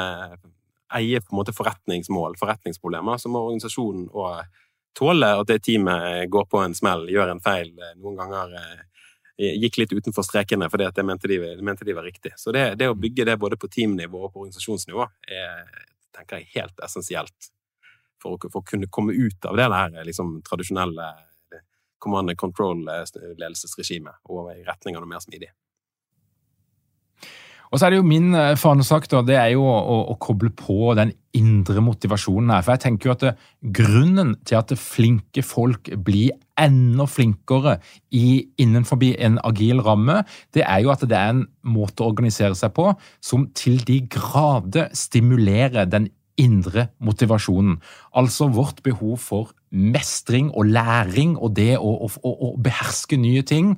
[0.98, 4.62] eie forretningsmål, forretningsproblemer, så må organisasjonen òg
[4.98, 7.70] tåle at det teamet går på en smell, gjør en feil,
[8.02, 8.99] noen ganger eh,
[9.40, 12.34] gikk litt utenfor strekene fordi at jeg mente de, mente de var riktig.
[12.38, 15.64] Så det, det, å bygge det både på teamnivå og på organisasjonsnivå er
[16.16, 17.50] tenker jeg, helt essensielt
[18.20, 21.08] for å, for å kunne komme ut av det der liksom, tradisjonelle
[22.00, 25.52] command and control-ledelsesregimet eh, og i retning av noe mer smidig.
[27.70, 30.52] Og så er det jo Min eh, fanesak da, det er jo å, å, koble
[30.58, 32.66] på den indre motivasjonen her.
[32.66, 33.34] For jeg tenker jo at det,
[33.78, 37.78] Grunnen til at flinke folk blir enda flinkere
[38.12, 40.24] i, innenfor en agil ramme,
[40.56, 42.90] det er jo at det er en måte å organisere seg på
[43.24, 46.10] som til de grader stimulerer den
[46.40, 47.78] indre motivasjonen.
[48.16, 53.76] Altså vårt behov for mestring og læring og det å, å, å beherske nye ting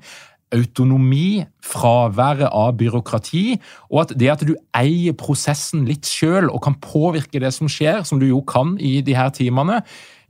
[0.52, 3.43] autonomi, fraværet av byråkrati,
[3.91, 8.02] og at det at du eier prosessen litt sjøl og kan påvirke det som skjer,
[8.08, 9.82] som du jo kan i de her timene,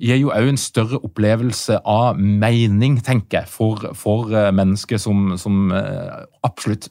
[0.01, 5.35] gir jo òg en større opplevelse av mening, tenker jeg, for, for eh, mennesker som,
[5.37, 6.89] som, eh, absolutt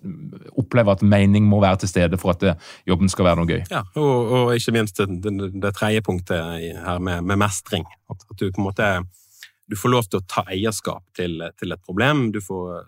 [0.61, 2.55] opplever at mening må være til stede for at det,
[2.87, 3.65] jobben skal være noe gøy.
[3.73, 6.39] Ja, og, og ikke minst det, det, det tredje punktet
[6.87, 7.89] her med, med mestring.
[8.13, 8.93] At, at, du på en måte
[9.71, 12.29] du får lov til å ta eierskap til, til et problem.
[12.35, 12.87] Du får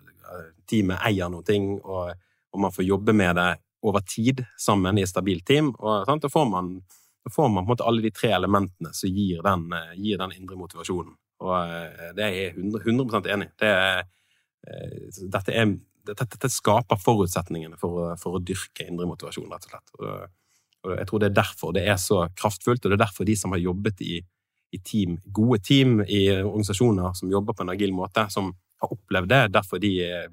[0.69, 3.49] teamet eier noe, og, og, man får jobbe med det
[3.83, 5.73] over tid sammen i et stabilt team.
[5.79, 6.75] Og, da får man,
[7.23, 9.67] da får man alle de tre elementene som gir den,
[9.99, 11.15] gir den indre motivasjonen.
[11.43, 13.55] Og eh, det er jeg 100, 100 enig i.
[13.59, 14.03] Det eh,
[15.33, 15.65] dette,
[16.07, 19.95] dette, dette, skaper forutsetningene for, for, å dyrke indre motivasjon, rett og slett.
[19.99, 20.37] Og,
[20.83, 23.35] og jeg tror det er derfor det er så kraftfullt, og det er derfor de
[23.39, 24.21] som har jobbet i,
[24.73, 28.53] i team, gode team i organisasjoner som jobber på en agil måte, som
[28.83, 30.31] har opplevd det, derfor de eh,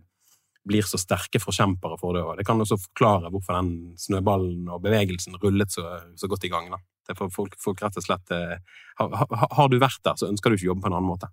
[0.71, 2.25] blir så sterke forkjempere for det.
[2.25, 6.53] Og det kan også forklare hvorfor den snøballen og bevegelsen rullet så, så godt i
[6.53, 6.71] gang.
[6.73, 6.81] Da.
[7.07, 8.59] Det er for folk, folk rett og slett eh,
[9.01, 11.31] har, har, du vært der, så ønsker du ikke jobbe på en annen måte.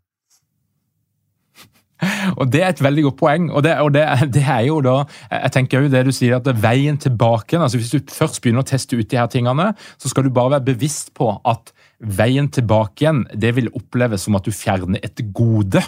[2.40, 3.48] Og Det er et veldig godt poeng.
[3.50, 4.04] og det, og det,
[4.36, 5.00] det er jo da,
[5.32, 8.70] jeg tenker jo det du sier at Veien tilbake altså Hvis du først begynner å
[8.70, 13.02] teste ut de her tingene, så skal du bare være bevisst på at veien tilbake
[13.02, 15.82] igjen det vil oppleves som at du fjerner et gode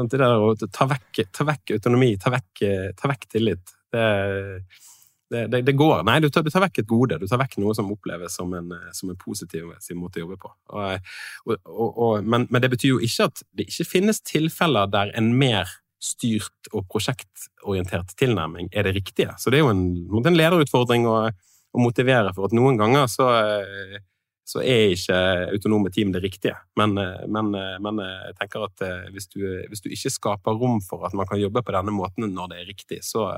[0.00, 2.62] det, det der å ta vekk, ta vekk autonomi, ta vekk,
[2.96, 6.02] ta vekk tillit det, det, det, går.
[6.08, 7.18] Nei, du tar, du tar, vekk et gode.
[7.20, 10.50] Du tar vekk noe som oppleves som en, som en positiv måte å jobbe på.
[10.72, 11.12] Og,
[11.52, 15.30] og, og, men, men, det betyr jo ikke at det ikke finnes tilfeller der en
[15.38, 19.36] mer styrt og prosjektorientert tilnærming er det riktige.
[19.38, 19.84] Så det er jo en,
[20.24, 23.28] en lederutfordring å, å motivere for at noen ganger så
[24.50, 25.16] så er ikke
[25.52, 26.56] autonome team det riktige.
[26.78, 28.82] Men, eh, men, eh, men eh, jeg tenker at
[29.14, 32.32] hvis du, hvis du, ikke skaper rom for at man kan jobbe på denne måten
[32.34, 33.28] når det er riktig, så,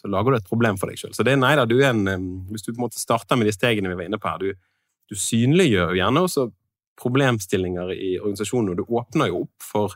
[0.00, 1.14] så lager du et problem for deg sjøl.
[1.14, 2.08] Så det, nei da, du er en,
[2.50, 4.80] hvis du på en måte starter med de stegene vi var inne på her, du,
[5.10, 6.48] du synliggjør jo gjerne også
[6.98, 9.94] problemstillinger i organisasjonen, og du åpner jo opp for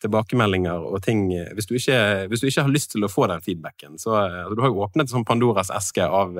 [0.00, 1.96] tilbakemeldinger og ting Hvis du ikke,
[2.30, 4.80] hvis du ikke har lyst til å få den feedbacken, så altså, Du har jo
[4.86, 6.32] åpnet en sånn Pandoras eske av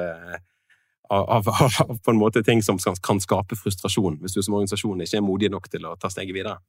[1.11, 5.19] av, av, på en måte ting som kan skape frustrasjon, hvis du som organisasjon ikke
[5.21, 6.61] er modig nok til å ta steget videre.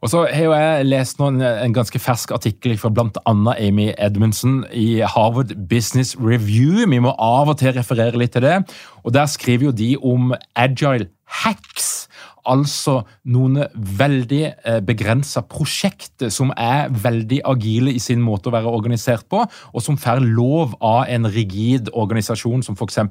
[0.00, 3.34] Og så har jeg lest noen, en ganske fersk artikkel fra bl.a.
[3.52, 6.86] Amy Edmundsen i Harvard Business Review.
[6.88, 8.62] Vi må av og til referere litt til det.
[9.04, 11.10] Og Der skriver jo de om agile
[11.42, 12.08] hacks.
[12.48, 18.72] Altså noen veldig eh, begrensa prosjekter som er veldig agile i sin måte å være
[18.72, 23.02] organisert på, og som får lov av en rigid organisasjon som f.eks.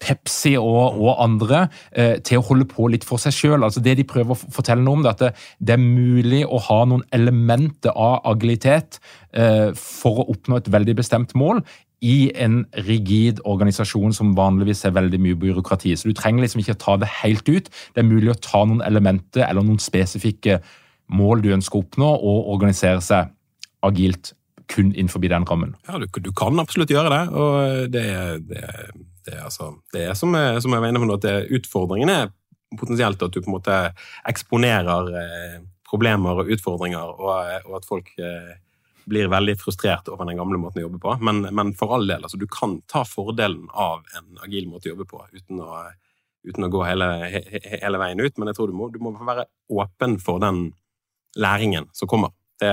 [0.00, 3.66] Pepsi og, og andre eh, til å holde på litt for seg sjøl.
[3.66, 5.30] Altså det de prøver å fortelle noe om, det er at det,
[5.68, 9.00] det er mulig å ha noen elementer av agilitet
[9.36, 11.62] eh, for å oppnå et veldig bestemt mål
[12.00, 15.92] i en rigid organisasjon som vanligvis er veldig mye byråkrati.
[15.96, 17.68] Så du trenger liksom ikke å ta det helt ut.
[17.68, 20.62] Det er mulig å ta noen elementer eller noen spesifikke
[21.12, 23.32] mål du ønsker å oppnå, og organisere seg
[23.84, 24.32] agilt
[24.70, 25.74] kun innenfor den rammen.
[25.88, 28.06] Ja, du, du kan absolutt gjøre det, og det,
[28.48, 28.64] det
[29.26, 32.20] det, altså, det er som, som jeg var inne på nå, at utfordringene
[32.78, 33.76] potensielt at du på en måte
[34.30, 35.60] eksponerer eh,
[35.90, 37.30] problemer og utfordringer, og,
[37.66, 38.52] og at folk eh,
[39.10, 41.16] blir veldig frustrert over den gamle måten å jobbe på.
[41.26, 44.94] Men, men for all del, altså, du kan ta fordelen av en agil måte å
[44.94, 45.80] jobbe på uten å,
[46.46, 47.42] uten å gå hele, he,
[47.80, 48.36] hele, veien ut.
[48.38, 50.68] Men jeg tror du må, du må være åpen for den
[51.38, 52.34] læringen som kommer.
[52.60, 52.70] Det,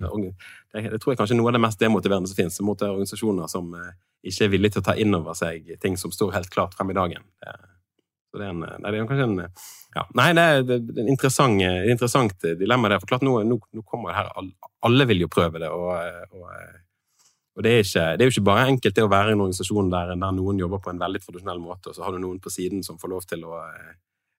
[0.00, 0.32] det,
[0.72, 3.94] det, tror jeg kanskje noe av det mest demotiverende som finnes, mot organisasjoner som eh,
[4.26, 6.92] ikke er villige til å ta inn over seg ting som står helt klart frem
[6.92, 7.26] i dagen.
[7.42, 7.56] Det,
[8.30, 9.36] så det er, en, nei, det er kanskje en
[9.96, 12.90] ja, Nei, det er, er interessant, interessant dilemma.
[12.92, 13.00] Der.
[13.00, 14.50] For klart, nå, nå, nå, kommer det her
[14.84, 15.70] Alle vil jo prøve det.
[15.72, 15.94] og,
[16.36, 16.50] og,
[17.56, 19.44] og det, er ikke, det, er jo ikke bare enkelt det å være i en
[19.46, 22.42] organisasjon der, der, noen jobber på en veldig tradisjonell måte, og så har du noen
[22.44, 23.62] på siden som får lov til å,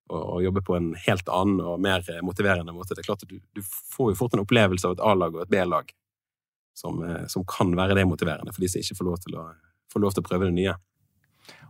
[0.10, 2.96] å, å jobbe på en helt annen og mer motiverende måte.
[2.96, 5.46] Det er klart at Du, du får jo fort en opplevelse av et A-lag og
[5.46, 5.94] et B-lag
[6.78, 9.48] som, som, kan være demotiverende for de som ikke får lov til å,
[9.98, 10.76] lov til å prøve det nye.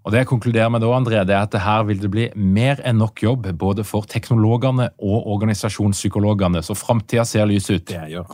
[0.04, 2.80] Og Det jeg konkluderer med da, André, det er at her vil det bli mer
[2.88, 6.62] enn nok jobb både for teknologene og organisasjonspsykologene.
[6.64, 7.84] Så framtida ser lys ut.
[7.88, 8.32] Det gjør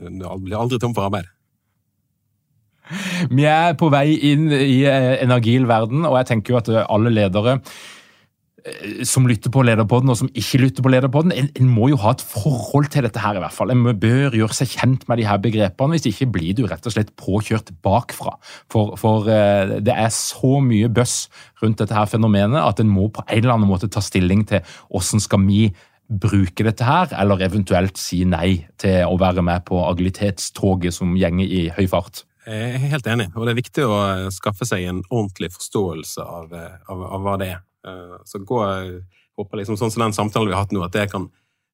[0.00, 0.20] den.
[0.20, 1.28] Du blir aldri tom for arbeid.
[3.30, 6.70] Vi er på vei inn i eh, en agil verden, og jeg tenker jo at
[6.88, 7.99] alle ledere Eh,
[9.08, 12.12] som lytter på Lederpodden, og som ikke lytter på Lederpodden, en, en, må jo ha
[12.14, 13.72] et forhold til dette her, i hvert fall.
[13.72, 16.94] En bør gjøre seg kjent med de her begrepene, hvis ikke blir du rett og
[16.94, 18.36] slett påkjørt bakfra.
[18.72, 21.28] For, for uh, det er så mye bøss
[21.62, 24.64] rundt dette her fenomenet at en må på en eller annen måte ta stilling til
[24.90, 25.68] hvordan skal vi
[26.10, 31.46] bruke dette her, eller eventuelt si nei til å være med på agilitetstoget som gjenger
[31.46, 32.24] i høy fart.
[32.50, 33.98] Jeg er helt enig, og det er viktig å
[34.34, 36.54] skaffe seg en ordentlig forståelse av,
[36.90, 37.60] av, av hva det er.
[37.86, 38.64] Eh, så gå,
[39.36, 41.28] håper liksom sånn som den samtalen vi har hatt nå, at det kan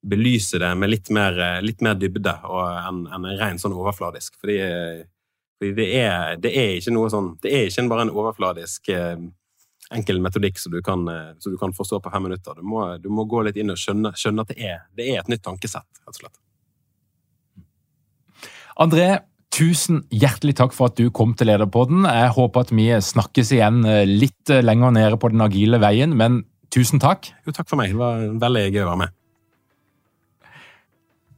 [0.06, 2.36] belyse det med litt mer, eh, litt mer dybde
[2.86, 4.38] enn en ren sånn overfladisk.
[4.40, 4.58] Fordi,
[5.58, 9.16] fordi det, er, det, er, ikke noe sånn Det er ikke bare en overfladisk eh,
[9.94, 11.06] enkel metodikk som du, kan,
[11.38, 12.58] som du kan forstå på fem minutter.
[12.58, 15.20] Du må, du må gå litt inn og skjønne, skjønne at det er, det er,
[15.20, 16.40] et nytt tankesett, rett og slett.
[18.82, 19.06] André,
[19.56, 22.04] Tusen hjertelig takk for at du kom til Lederpodden.
[22.04, 26.12] Jeg håper at vi snakkes igjen eh, litt eh, lenger nede på den agile veien,
[26.18, 26.42] men
[26.74, 27.30] tusen takk.
[27.46, 27.94] Jo, takk for meg.
[27.94, 29.14] Det var veldig gøy å være med.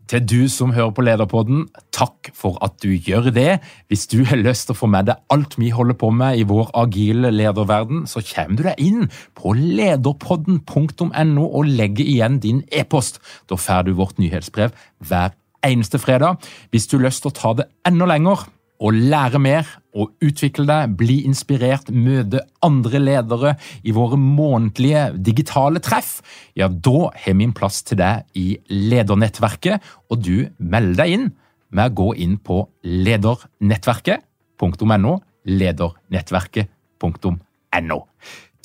[0.08, 3.58] Til du som hører på Lederpodden, takk for at du gjør det.
[3.92, 6.46] Hvis du har lyst til å få med deg alt vi holder på med i
[6.48, 13.20] vår agile lederverden, så kommer du deg inn på lederpodden.no og legger igjen din e-post.
[13.46, 14.72] Da får du vårt nyhetsbrev
[15.06, 15.36] hver
[15.66, 16.32] eneste fredag.
[16.70, 18.38] Hvis du har lyst til å ta det enda lenger
[18.78, 19.66] og lære mer
[19.98, 23.50] og utvikle deg, bli inspirert, møte andre ledere
[23.82, 26.20] i våre månedlige digitale treff,
[26.54, 29.80] ja, da har vi en plass til deg i ledernettverket,
[30.10, 31.32] og du melder deg inn
[31.74, 35.14] med å gå inn på ledernettverket.no,
[35.58, 37.98] ledernettverket.no.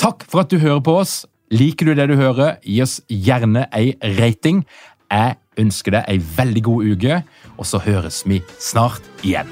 [0.04, 1.14] Takk for at du hører på oss.
[1.54, 4.64] Liker du det du hører, gi oss gjerne ei rating.
[5.14, 7.24] Jeg ønsker deg ei veldig god uke,
[7.58, 9.50] og så høres vi snart igjen.